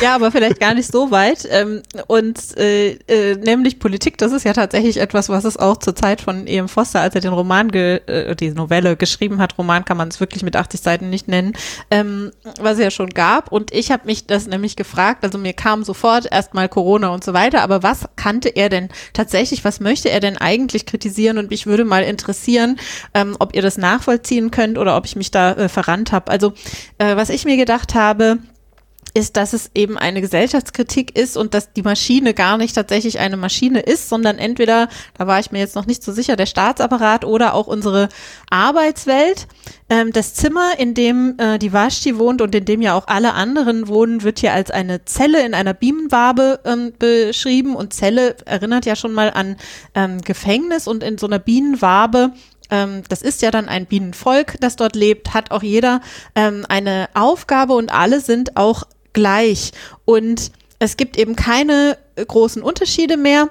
[0.00, 1.48] Ja, aber vielleicht gar nicht so weit.
[1.50, 5.96] Ähm, und äh, äh, nämlich Politik, das ist ja tatsächlich etwas, was es auch zur
[5.96, 6.68] Zeit von E.M.
[6.68, 10.20] Foster, als er den Roman, ge, äh, die Novelle geschrieben hat, Roman kann man es
[10.20, 11.54] wirklich mit 80 Seiten nicht nennen,
[11.90, 13.50] ähm, was es ja schon gab.
[13.50, 17.32] Und ich habe mich das nämlich gefragt, also mir kam sofort erstmal Corona und so
[17.32, 21.36] weiter, aber was kannte er denn tatsächlich, was möchte er denn eigentlich kritisieren?
[21.38, 22.76] Und mich würde mal interessieren,
[23.12, 26.30] ähm, ob ihr das nachvollziehen könnt oder ob ich mich da äh, verrannt habe.
[26.30, 26.52] Also
[26.98, 28.38] äh, was ich mir gedacht habe,
[29.14, 33.36] ist, dass es eben eine Gesellschaftskritik ist und dass die Maschine gar nicht tatsächlich eine
[33.36, 37.24] Maschine ist, sondern entweder, da war ich mir jetzt noch nicht so sicher, der Staatsapparat
[37.24, 38.08] oder auch unsere
[38.50, 39.46] Arbeitswelt.
[39.88, 43.34] Ähm, das Zimmer, in dem äh, die Vashti wohnt und in dem ja auch alle
[43.34, 48.84] anderen wohnen, wird hier als eine Zelle in einer Bienenwabe ähm, beschrieben und Zelle erinnert
[48.84, 49.56] ja schon mal an
[49.94, 52.32] ähm, Gefängnis und in so einer Bienenwabe
[52.70, 56.00] ähm, das ist ja dann ein Bienenvolk, das dort lebt, hat auch jeder
[56.34, 58.84] ähm, eine Aufgabe und alle sind auch
[59.14, 59.72] gleich.
[60.04, 61.96] Und es gibt eben keine
[62.26, 63.48] großen Unterschiede mehr.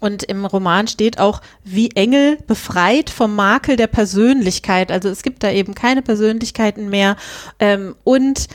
[0.00, 4.90] Und im Roman steht auch, wie Engel befreit vom Makel der Persönlichkeit.
[4.90, 7.16] Also es gibt da eben keine Persönlichkeiten mehr.
[7.58, 8.48] Ähm, und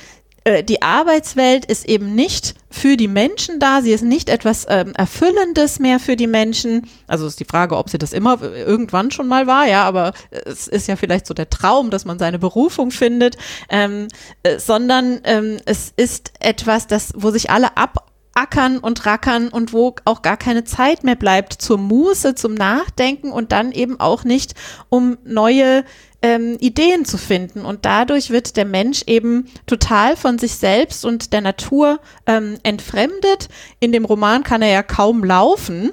[0.46, 3.82] äh, die Arbeitswelt ist eben nicht für die Menschen da.
[3.82, 6.88] Sie ist nicht etwas ähm, Erfüllendes mehr für die Menschen.
[7.08, 10.14] Also ist die Frage, ob sie das immer äh, irgendwann schon mal war, ja, aber
[10.30, 13.38] es ist ja vielleicht so der Traum, dass man seine Berufung findet,
[13.70, 14.08] ähm,
[14.43, 18.05] äh, sondern ähm, es ist etwas, das, wo sich alle ab
[18.36, 23.31] ackern und rackern und wo auch gar keine Zeit mehr bleibt zur Muße, zum Nachdenken
[23.31, 24.53] und dann eben auch nicht,
[24.89, 25.83] um neue
[26.21, 27.65] ähm, Ideen zu finden.
[27.65, 33.47] Und dadurch wird der Mensch eben total von sich selbst und der Natur ähm, entfremdet.
[33.79, 35.91] In dem Roman kann er ja kaum laufen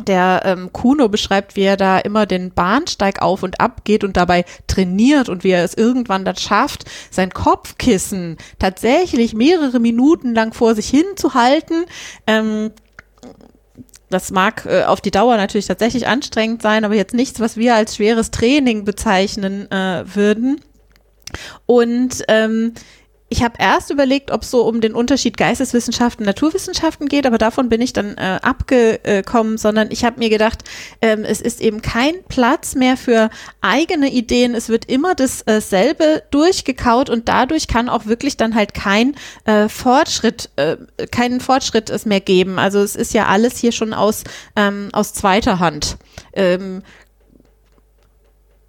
[0.00, 4.16] der ähm, Kuno beschreibt, wie er da immer den Bahnsteig auf und ab geht und
[4.16, 10.54] dabei trainiert und wie er es irgendwann dann schafft, sein Kopfkissen tatsächlich mehrere Minuten lang
[10.54, 11.84] vor sich hin zu halten.
[12.26, 12.70] Ähm,
[14.08, 17.74] das mag äh, auf die Dauer natürlich tatsächlich anstrengend sein, aber jetzt nichts, was wir
[17.74, 20.60] als schweres Training bezeichnen äh, würden.
[21.66, 22.74] Und ähm,
[23.32, 27.70] ich habe erst überlegt, ob es so um den Unterschied Geisteswissenschaften, Naturwissenschaften geht, aber davon
[27.70, 30.64] bin ich dann äh, abgekommen, sondern ich habe mir gedacht,
[31.00, 33.30] ähm, es ist eben kein Platz mehr für
[33.62, 34.54] eigene Ideen.
[34.54, 39.14] Es wird immer dasselbe äh, durchgekaut und dadurch kann auch wirklich dann halt kein
[39.46, 40.76] äh, Fortschritt, äh,
[41.10, 42.58] keinen Fortschritt es mehr geben.
[42.58, 44.24] Also es ist ja alles hier schon aus,
[44.56, 45.96] ähm, aus zweiter Hand.
[46.34, 46.82] Ähm,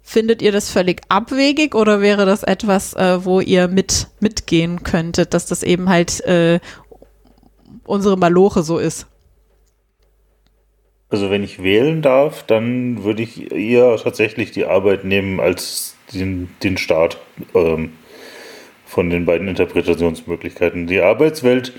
[0.06, 5.32] Findet ihr das völlig abwegig oder wäre das etwas, äh, wo ihr mit mitgehen könntet,
[5.32, 6.60] dass das eben halt äh,
[7.86, 9.06] unsere Maloche so ist?
[11.08, 16.50] Also wenn ich wählen darf, dann würde ich eher tatsächlich die Arbeit nehmen als den,
[16.62, 17.18] den Staat
[17.54, 17.92] ähm,
[18.84, 20.86] von den beiden Interpretationsmöglichkeiten.
[20.86, 21.72] Die Arbeitswelt,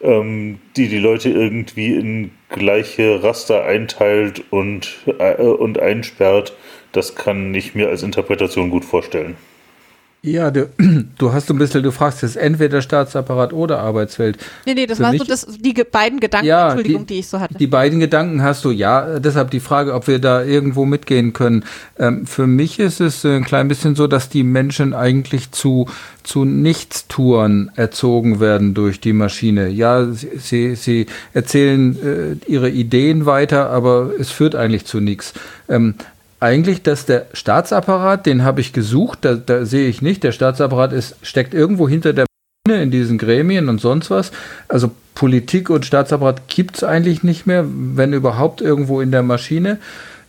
[0.00, 6.54] ähm, die die Leute irgendwie in gleiche Raster einteilt und, äh, und einsperrt,
[6.96, 9.36] das kann ich mir als Interpretation gut vorstellen.
[10.26, 10.68] Ja, du,
[11.18, 14.38] du hast ein bisschen, du fragst jetzt entweder Staatsapparat oder Arbeitswelt.
[14.66, 17.28] Nee, nee, das Für waren so das, die beiden Gedanken, ja, Entschuldigung, die, die ich
[17.28, 17.54] so hatte.
[17.54, 19.20] Die beiden Gedanken hast du, ja.
[19.20, 21.64] Deshalb die Frage, ob wir da irgendwo mitgehen können.
[21.96, 25.88] Ähm, für mich ist es ein klein bisschen so, dass die Menschen eigentlich zu,
[26.24, 29.68] zu Nichtstouren erzogen werden durch die Maschine.
[29.68, 35.34] Ja, sie, sie erzählen äh, ihre Ideen weiter, aber es führt eigentlich zu nichts.
[35.68, 35.94] Ähm,
[36.40, 40.22] eigentlich, dass der Staatsapparat, den habe ich gesucht, da, da sehe ich nicht.
[40.22, 42.26] Der Staatsapparat ist, steckt irgendwo hinter der
[42.66, 44.32] Maschine in diesen Gremien und sonst was.
[44.68, 49.78] Also Politik und Staatsapparat gibt es eigentlich nicht mehr, wenn überhaupt irgendwo in der Maschine.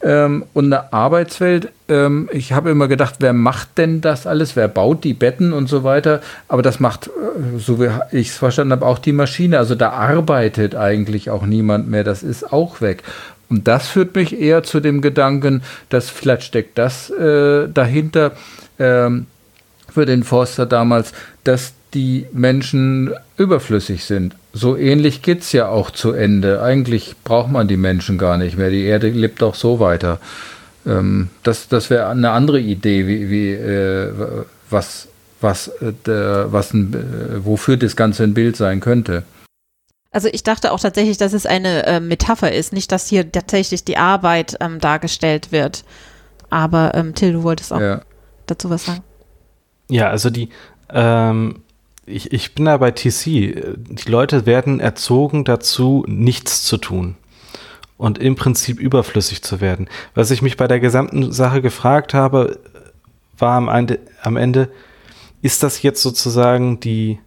[0.02, 4.56] Ähm, und eine Arbeitswelt, ähm, ich habe immer gedacht, wer macht denn das alles?
[4.56, 6.22] Wer baut die Betten und so weiter?
[6.48, 9.58] Aber das macht, äh, so wie ich es verstanden habe, auch die Maschine.
[9.58, 12.04] Also da arbeitet eigentlich auch niemand mehr.
[12.04, 13.04] Das ist auch weg.
[13.50, 18.34] Und das führt mich eher zu dem Gedanken, dass vielleicht steckt das äh, dahinter
[18.78, 19.28] ähm,
[19.90, 24.36] für den Forster damals, dass die Menschen überflüssig sind.
[24.54, 26.62] So ähnlich geht es ja auch zu Ende.
[26.62, 28.70] Eigentlich braucht man die Menschen gar nicht mehr.
[28.70, 30.20] Die Erde lebt auch so weiter.
[30.86, 34.12] Ähm, das das wäre eine andere Idee, wie, wie äh,
[34.70, 35.08] was,
[35.40, 39.24] was, äh, was ein, äh, wofür das Ganze ein Bild sein könnte.
[40.18, 43.84] Also ich dachte auch tatsächlich, dass es eine äh, Metapher ist, nicht, dass hier tatsächlich
[43.84, 45.86] die Arbeit ähm, dargestellt wird.
[46.50, 48.02] Aber ähm, Till, du wolltest auch ja.
[48.48, 49.04] dazu was sagen.
[49.92, 50.50] Ja, also die,
[50.90, 51.62] ähm,
[52.08, 53.76] ich, ich bin da bei TC.
[53.78, 57.16] Die Leute werden erzogen dazu, nichts zu tun
[57.98, 59.88] und im Prinzip überflüssig zu werden.
[60.16, 62.58] Was ich mich bei der gesamten Sache gefragt habe,
[63.38, 64.72] war am Ende, am Ende
[65.44, 67.20] ist das jetzt sozusagen die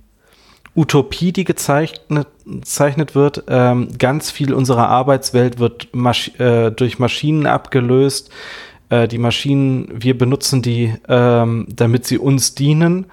[0.81, 3.45] Utopie, die gezeichnet, gezeichnet wird.
[3.49, 8.31] Ähm, ganz viel unserer Arbeitswelt wird Masch äh, durch Maschinen abgelöst.
[8.89, 13.07] Äh, die Maschinen, wir benutzen die, ähm, damit sie uns dienen.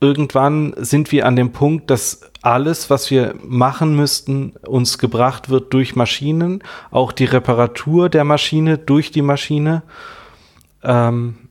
[0.00, 5.72] Irgendwann sind wir an dem Punkt, dass alles, was wir machen müssten, uns gebracht wird
[5.72, 6.62] durch Maschinen.
[6.90, 9.82] Auch die Reparatur der Maschine durch die Maschine.
[10.84, 11.47] Ähm,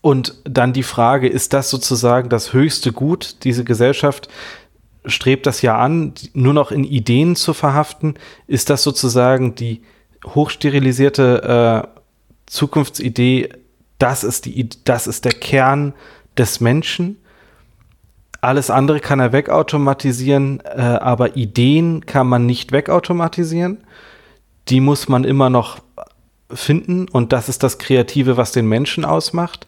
[0.00, 3.44] und dann die Frage, ist das sozusagen das höchste Gut?
[3.44, 4.28] Diese Gesellschaft
[5.04, 8.14] strebt das ja an, nur noch in Ideen zu verhaften.
[8.46, 9.82] Ist das sozusagen die
[10.26, 12.00] hochsterilisierte äh,
[12.46, 13.50] Zukunftsidee?
[13.98, 15.92] Das ist, die, das ist der Kern
[16.38, 17.16] des Menschen.
[18.40, 23.84] Alles andere kann er wegautomatisieren, äh, aber Ideen kann man nicht wegautomatisieren.
[24.68, 25.78] Die muss man immer noch
[26.52, 29.66] finden und das ist das Kreative, was den Menschen ausmacht.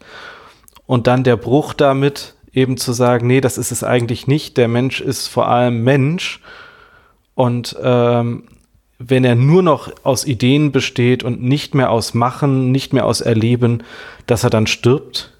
[0.85, 4.57] Und dann der Bruch damit, eben zu sagen, nee, das ist es eigentlich nicht.
[4.57, 6.39] Der Mensch ist vor allem Mensch.
[7.35, 8.43] Und ähm,
[8.99, 13.21] wenn er nur noch aus Ideen besteht und nicht mehr aus Machen, nicht mehr aus
[13.21, 13.83] Erleben,
[14.27, 15.31] dass er dann stirbt,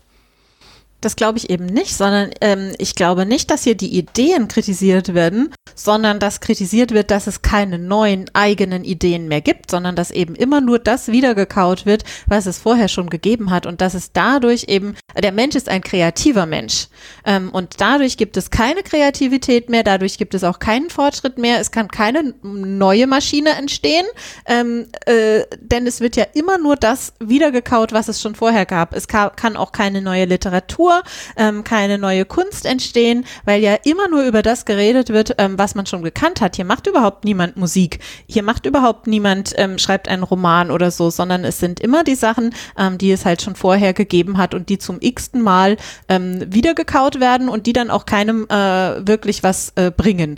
[1.02, 5.14] das glaube ich eben nicht, sondern ähm, ich glaube nicht, dass hier die Ideen kritisiert
[5.14, 10.12] werden, sondern dass kritisiert wird, dass es keine neuen eigenen Ideen mehr gibt, sondern dass
[10.12, 14.12] eben immer nur das wiedergekaut wird, was es vorher schon gegeben hat und dass es
[14.12, 16.88] dadurch eben, der Mensch ist ein kreativer Mensch
[17.26, 21.60] ähm, und dadurch gibt es keine Kreativität mehr, dadurch gibt es auch keinen Fortschritt mehr,
[21.60, 24.06] es kann keine neue Maschine entstehen,
[24.46, 28.94] ähm, äh, denn es wird ja immer nur das wiedergekaut, was es schon vorher gab.
[28.94, 31.04] Es kann auch keine neue Literatur
[31.36, 35.76] ähm, keine neue Kunst entstehen, weil ja immer nur über das geredet wird, ähm, was
[35.76, 36.56] man schon gekannt hat.
[36.56, 41.10] Hier macht überhaupt niemand Musik, hier macht überhaupt niemand, ähm, schreibt einen Roman oder so,
[41.10, 44.70] sondern es sind immer die Sachen, ähm, die es halt schon vorher gegeben hat und
[44.70, 45.78] die zum x-ten Mal
[46.10, 50.38] ähm, wiedergekaut werden und die dann auch keinem äh, wirklich was äh, bringen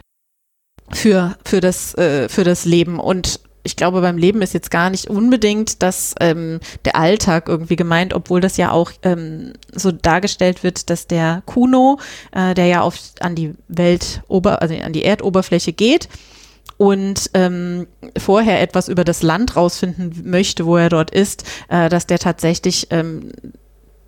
[0.91, 2.99] für, für, das, äh, für das Leben.
[2.99, 7.75] Und ich glaube, beim Leben ist jetzt gar nicht unbedingt dass ähm, der Alltag irgendwie
[7.75, 11.99] gemeint, obwohl das ja auch ähm, so dargestellt wird, dass der Kuno,
[12.31, 16.07] äh, der ja auf, an die Welt, also an die Erdoberfläche geht,
[16.77, 17.87] und ähm,
[18.17, 22.87] vorher etwas über das Land rausfinden möchte, wo er dort ist, äh, dass der tatsächlich
[22.89, 23.31] ähm,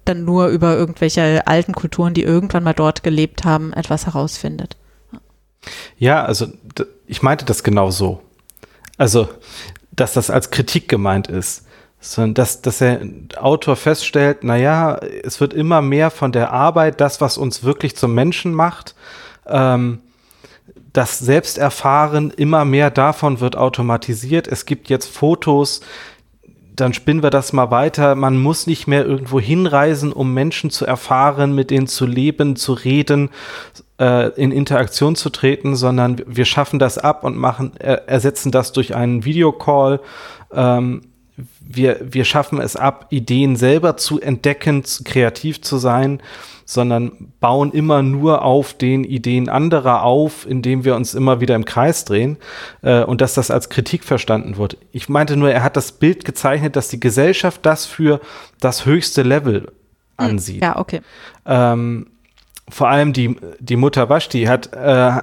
[0.04, 4.76] dann nur über irgendwelche alten Kulturen, die irgendwann mal dort gelebt haben, etwas herausfindet.
[5.98, 6.48] Ja, also
[7.06, 8.22] ich meinte das genau so.
[8.98, 9.30] Also,
[9.92, 11.66] dass das als Kritik gemeint ist.
[12.00, 13.02] Sondern dass, dass der
[13.38, 18.14] Autor feststellt, naja, es wird immer mehr von der Arbeit, das, was uns wirklich zum
[18.14, 18.94] Menschen macht,
[19.48, 20.00] ähm,
[20.94, 24.48] das Selbsterfahren immer mehr davon wird automatisiert.
[24.48, 25.82] Es gibt jetzt Fotos,
[26.76, 28.16] dann spinnen wir das mal weiter.
[28.16, 32.74] Man muss nicht mehr irgendwo hinreisen, um Menschen zu erfahren, mit denen zu leben, zu
[32.74, 33.30] reden,
[34.00, 38.72] äh, in Interaktion zu treten, sondern wir schaffen das ab und machen, äh, ersetzen das
[38.72, 40.00] durch einen Videocall.
[40.54, 41.02] Ähm,
[41.60, 46.22] wir, wir schaffen es ab, Ideen selber zu entdecken, kreativ zu sein
[46.70, 51.64] sondern bauen immer nur auf den Ideen anderer auf, indem wir uns immer wieder im
[51.64, 52.36] Kreis drehen
[52.82, 54.78] äh, und dass das als Kritik verstanden wird.
[54.92, 58.20] Ich meinte nur, er hat das Bild gezeichnet, dass die Gesellschaft das für
[58.60, 59.70] das höchste Level hm,
[60.18, 60.62] ansieht.
[60.62, 61.00] Ja, okay.
[61.46, 62.08] Ähm,
[62.70, 65.22] vor allem die, die Mutter Vashti hat äh,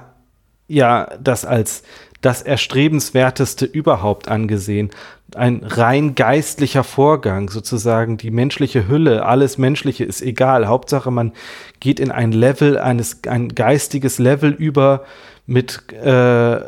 [0.67, 1.83] ja das als
[2.21, 4.89] das Erstrebenswerteste überhaupt angesehen.
[5.35, 10.67] Ein rein geistlicher Vorgang, sozusagen die menschliche Hülle, alles Menschliche ist egal.
[10.67, 11.33] Hauptsache, man
[11.79, 15.05] geht in ein Level, eines, ein geistiges Level über
[15.45, 16.61] mit, äh,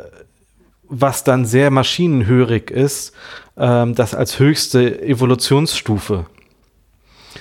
[0.84, 3.12] was dann sehr maschinenhörig ist,
[3.56, 6.26] äh, das als höchste Evolutionsstufe.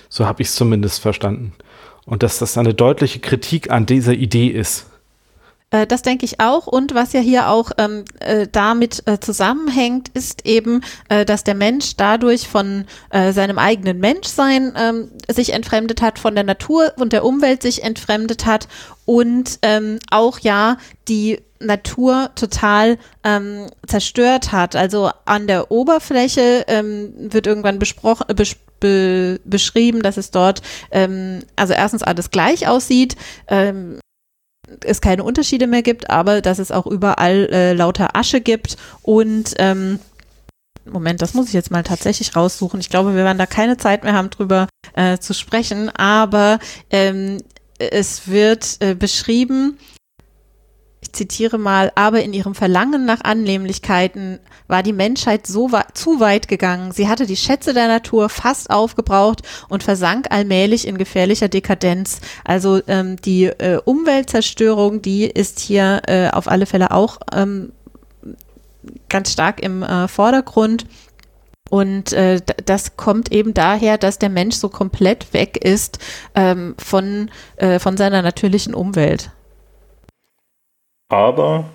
[0.09, 1.53] So habe ich es zumindest verstanden.
[2.07, 4.87] Und dass das eine deutliche Kritik an dieser Idee ist.
[5.71, 6.67] Äh, das denke ich auch.
[6.67, 11.55] Und was ja hier auch ähm, äh, damit äh, zusammenhängt, ist eben, äh, dass der
[11.55, 17.13] Mensch dadurch von äh, seinem eigenen Menschsein ähm, sich entfremdet hat, von der Natur und
[17.13, 18.67] der Umwelt sich entfremdet hat
[19.05, 24.75] und ähm, auch ja die Natur total ähm, zerstört hat.
[24.75, 30.61] Also an der Oberfläche ähm, wird irgendwann besprochen, bes be beschrieben, dass es dort
[30.91, 33.15] ähm, also erstens alles gleich aussieht.
[33.47, 33.99] Ähm,
[34.81, 39.53] es keine Unterschiede mehr gibt, aber dass es auch überall äh, lauter Asche gibt und
[39.57, 39.99] ähm,
[40.85, 42.79] Moment, das muss ich jetzt mal tatsächlich raussuchen.
[42.79, 46.59] Ich glaube, wir werden da keine Zeit mehr haben, drüber äh, zu sprechen, aber
[46.89, 47.39] ähm,
[47.77, 49.77] es wird äh, beschrieben,
[51.07, 56.47] ich zitiere mal, aber in ihrem Verlangen nach Annehmlichkeiten war die Menschheit so zu weit
[56.49, 56.91] gegangen.
[56.91, 62.19] Sie hatte die Schätze der Natur fast aufgebraucht und versank allmählich in gefährlicher Dekadenz.
[62.43, 67.71] Also ähm, die äh, Umweltzerstörung, die ist hier äh, auf alle Fälle auch ähm,
[69.07, 70.85] ganz stark im äh, Vordergrund.
[71.69, 75.99] Und äh, das kommt eben daher, dass der Mensch so komplett weg ist
[76.35, 79.31] ähm, von, äh, von seiner natürlichen Umwelt.
[81.09, 81.69] Aber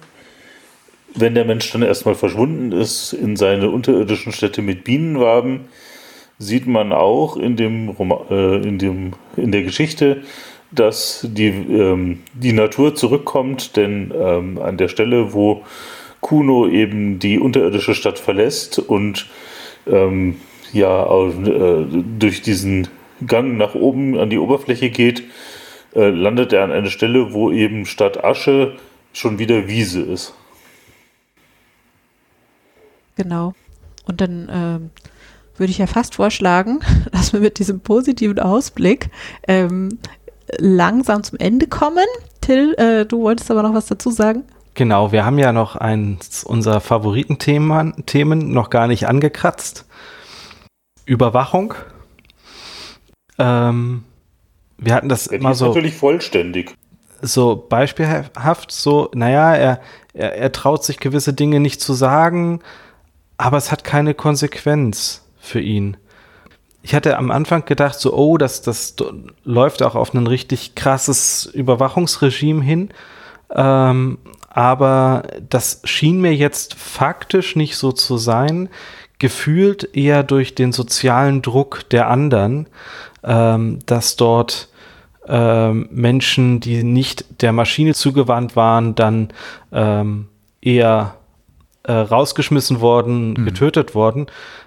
[1.14, 5.68] wenn der Mensch dann erstmal verschwunden ist in seine unterirdischen Städte mit Bienenwaben,
[6.38, 10.22] sieht man auch in, dem Roma, äh, in, dem, in der Geschichte,
[10.70, 15.62] dass die, ähm, die Natur zurückkommt, denn ähm, an der Stelle, wo
[16.20, 19.26] Kuno eben die unterirdische Stadt verlässt und
[19.86, 20.36] ähm,
[20.72, 21.86] ja äh,
[22.18, 22.88] durch diesen
[23.26, 25.24] Gang nach oben an die Oberfläche geht,
[25.94, 28.76] äh, landet er an einer Stelle, wo eben statt Asche
[29.12, 30.34] schon wieder Wiese ist.
[33.16, 33.54] Genau.
[34.04, 34.90] Und dann ähm,
[35.56, 36.80] würde ich ja fast vorschlagen,
[37.12, 39.10] dass wir mit diesem positiven Ausblick
[39.46, 39.98] ähm,
[40.58, 42.06] langsam zum Ende kommen.
[42.40, 44.44] Till, äh, du wolltest aber noch was dazu sagen?
[44.74, 49.86] Genau, wir haben ja noch eins unserer Favoritenthemen Themen noch gar nicht angekratzt.
[51.04, 51.74] Überwachung.
[53.38, 54.04] Ähm,
[54.78, 55.68] wir hatten das ja, immer so.
[55.68, 56.74] natürlich vollständig
[57.22, 59.80] so beispielhaft so, naja, er,
[60.12, 62.60] er, er traut sich gewisse Dinge nicht zu sagen,
[63.38, 65.96] aber es hat keine Konsequenz für ihn.
[66.82, 68.96] Ich hatte am Anfang gedacht, so, oh, das, das
[69.44, 72.90] läuft auch auf ein richtig krasses Überwachungsregime hin.
[73.54, 74.18] Ähm,
[74.50, 78.68] aber das schien mir jetzt faktisch nicht so zu sein,
[79.18, 82.66] gefühlt eher durch den sozialen Druck der anderen,
[83.22, 84.68] ähm, dass dort
[85.32, 89.28] ähm, Menschen, die nicht der Maschine zugewandt waren, dann
[89.72, 90.28] ähm,
[90.60, 91.14] eher
[91.84, 93.44] äh, rausgeschmissen worden, mhm.
[93.46, 94.26] getötet worden.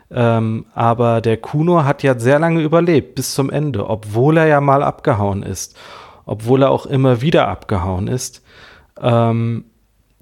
[0.09, 4.59] Ähm, aber der Kuno hat ja sehr lange überlebt, bis zum Ende, obwohl er ja
[4.59, 5.77] mal abgehauen ist,
[6.25, 8.43] obwohl er auch immer wieder abgehauen ist.
[8.99, 9.65] Ähm,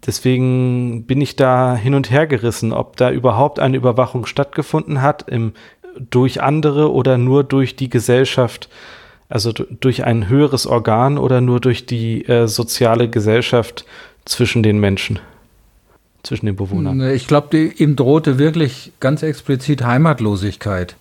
[0.05, 5.29] deswegen bin ich da hin und her gerissen, ob da überhaupt eine Überwachung stattgefunden hat,
[5.29, 5.53] im,
[5.97, 8.67] durch andere oder nur durch die Gesellschaft
[9.29, 13.85] also durch ein höheres Organ oder nur durch die äh, soziale Gesellschaft
[14.25, 15.19] zwischen den Menschen,
[16.23, 17.01] zwischen den Bewohnern?
[17.11, 20.95] Ich glaube, ihm drohte wirklich ganz explizit Heimatlosigkeit.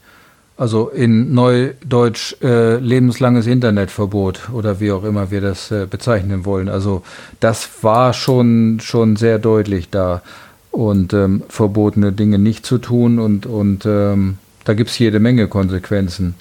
[0.57, 6.69] Also in Neudeutsch äh, lebenslanges Internetverbot oder wie auch immer wir das äh, bezeichnen wollen.
[6.69, 7.03] Also
[7.41, 10.23] das war schon, schon sehr deutlich da.
[10.71, 15.49] Und ähm, verbotene Dinge nicht zu tun und, und ähm, da gibt es jede Menge
[15.49, 16.35] Konsequenzen.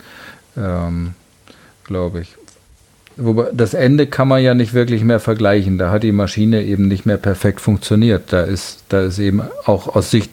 [0.56, 1.16] Ähm,
[1.92, 2.36] glaube ich.
[3.18, 5.78] Wobei das Ende kann man ja nicht wirklich mehr vergleichen.
[5.78, 8.32] Da hat die Maschine eben nicht mehr perfekt funktioniert.
[8.32, 10.32] Da ist, da ist eben auch aus Sicht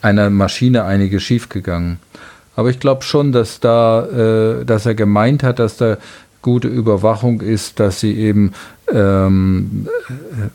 [0.00, 1.98] einer Maschine einiges schiefgegangen.
[2.54, 5.98] Aber ich glaube schon, dass da, äh, dass er gemeint hat, dass da
[6.40, 8.52] gute Überwachung ist, dass sie eben
[8.92, 9.88] ähm,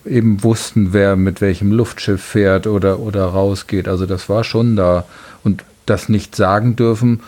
[0.05, 3.89] eben wussten, wer mit welchem Luftschiff fährt oder oder rausgeht.
[3.89, 5.05] Also das war schon da
[5.43, 7.19] und das nicht sagen dürfen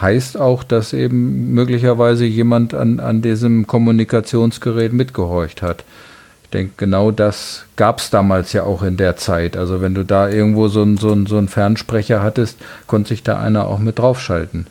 [0.00, 5.84] heißt auch, dass eben möglicherweise jemand an, an diesem Kommunikationsgerät mitgehorcht hat.
[6.44, 9.56] Ich denke, genau das gab es damals ja auch in der Zeit.
[9.56, 13.38] Also wenn du da irgendwo so einen so so ein Fernsprecher hattest, konnte sich da
[13.38, 14.66] einer auch mit draufschalten.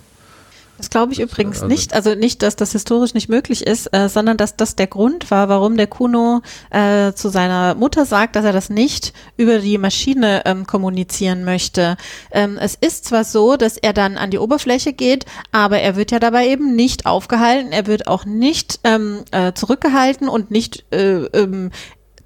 [0.82, 1.94] Das glaube ich übrigens also, nicht.
[1.94, 5.48] Also nicht, dass das historisch nicht möglich ist, äh, sondern dass das der Grund war,
[5.48, 10.42] warum der Kuno äh, zu seiner Mutter sagt, dass er das nicht über die Maschine
[10.46, 11.98] ähm, kommunizieren möchte.
[12.32, 16.10] Ähm, es ist zwar so, dass er dann an die Oberfläche geht, aber er wird
[16.10, 17.72] ja dabei eben nicht aufgehalten.
[17.72, 21.70] Er wird auch nicht ähm, äh, zurückgehalten und nicht äh, ähm,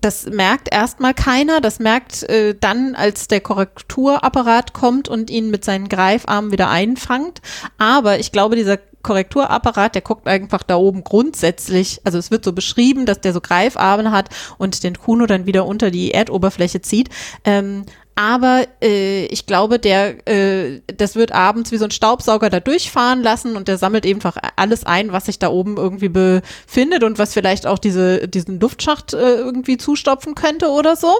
[0.06, 1.62] das merkt erstmal keiner.
[1.62, 7.41] Das merkt äh, dann, als der Korrekturapparat kommt und ihn mit seinen Greifarmen wieder einfangt.
[7.80, 12.53] Aber ich glaube, dieser Korrekturapparat, der guckt einfach da oben grundsätzlich, also es wird so
[12.53, 17.10] beschrieben, dass der so Greifarme hat und den Kuno dann wieder unter die Erdoberfläche zieht.
[17.43, 17.86] Ähm,
[18.16, 23.22] aber äh, ich glaube, der, äh, das wird abends wie so ein Staubsauger da durchfahren
[23.22, 27.34] lassen und der sammelt einfach alles ein, was sich da oben irgendwie befindet und was
[27.34, 31.13] vielleicht auch diese, diesen Luftschacht äh, irgendwie zustopfen könnte oder so.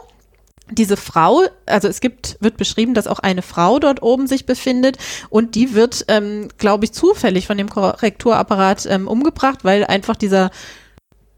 [0.72, 4.98] Diese Frau, also es gibt, wird beschrieben, dass auch eine Frau dort oben sich befindet
[5.30, 10.50] und die wird, ähm, glaube ich, zufällig von dem Korrekturapparat ähm, umgebracht, weil einfach dieser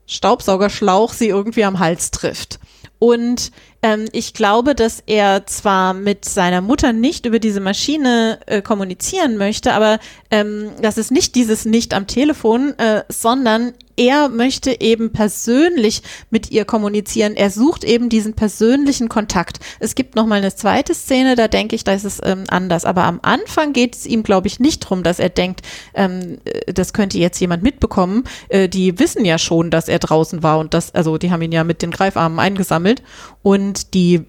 [0.05, 2.60] Staubsaugerschlauch sie irgendwie am Hals trifft.
[3.00, 3.52] Und
[3.84, 9.38] ähm, ich glaube, dass er zwar mit seiner Mutter nicht über diese Maschine äh, kommunizieren
[9.38, 10.00] möchte, aber
[10.32, 16.52] ähm, das ist nicht dieses Nicht am Telefon, äh, sondern er möchte eben persönlich mit
[16.52, 17.36] ihr kommunizieren.
[17.36, 19.60] Er sucht eben diesen persönlichen Kontakt.
[19.80, 22.86] Es gibt noch mal eine zweite Szene, da denke ich, da ist es ähm, anders.
[22.86, 25.62] Aber am Anfang geht es ihm, glaube ich, nicht darum, dass er denkt,
[25.95, 28.24] ähm, äh, das könnte jetzt jemand mitbekommen.
[28.50, 31.52] Äh, die wissen ja schon, dass er draußen war und das, also die haben ihn
[31.52, 33.02] ja mit den Greifarmen eingesammelt
[33.41, 34.26] und die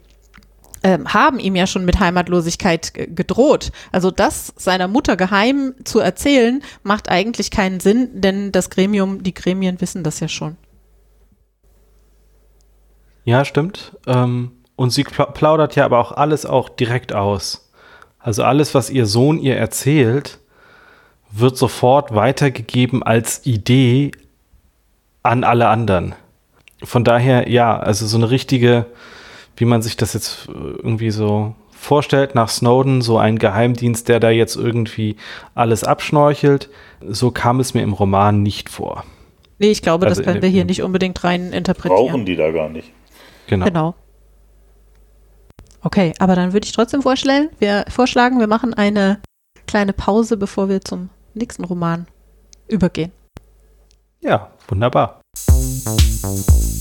[0.85, 3.72] haben ihm ja schon mit Heimatlosigkeit gedroht.
[3.93, 9.35] Also das seiner Mutter geheim zu erzählen, macht eigentlich keinen Sinn, denn das Gremium, die
[9.35, 10.57] Gremien wissen das ja schon.
[13.24, 13.97] Ja, stimmt.
[14.07, 17.70] Ähm, und sie plaudert ja aber auch alles auch direkt aus.
[18.18, 20.39] Also alles, was ihr Sohn ihr erzählt,
[21.31, 24.12] wird sofort weitergegeben als Idee
[25.22, 26.14] an alle anderen.
[26.83, 28.87] Von daher, ja, also so eine richtige
[29.59, 34.21] wie man sich das jetzt äh, irgendwie so vorstellt nach Snowden, so ein Geheimdienst, der
[34.21, 35.17] da jetzt irgendwie
[35.55, 36.69] alles abschnorchelt.
[37.07, 39.05] So kam es mir im Roman nicht vor.
[39.59, 42.07] Nee, ich glaube, also das können wir hier nicht unbedingt rein interpretieren.
[42.07, 42.93] Brauchen die da gar nicht.
[43.47, 43.67] Genau.
[43.67, 43.95] genau.
[45.83, 49.21] Okay, aber dann würde ich trotzdem vorschlagen, wir, vorschlagen, wir machen eine
[49.67, 52.07] kleine Pause, bevor wir zum nächsten Roman
[52.69, 53.13] übergehen.
[54.21, 55.21] Ja, wunderbar.
[55.49, 56.78] Musik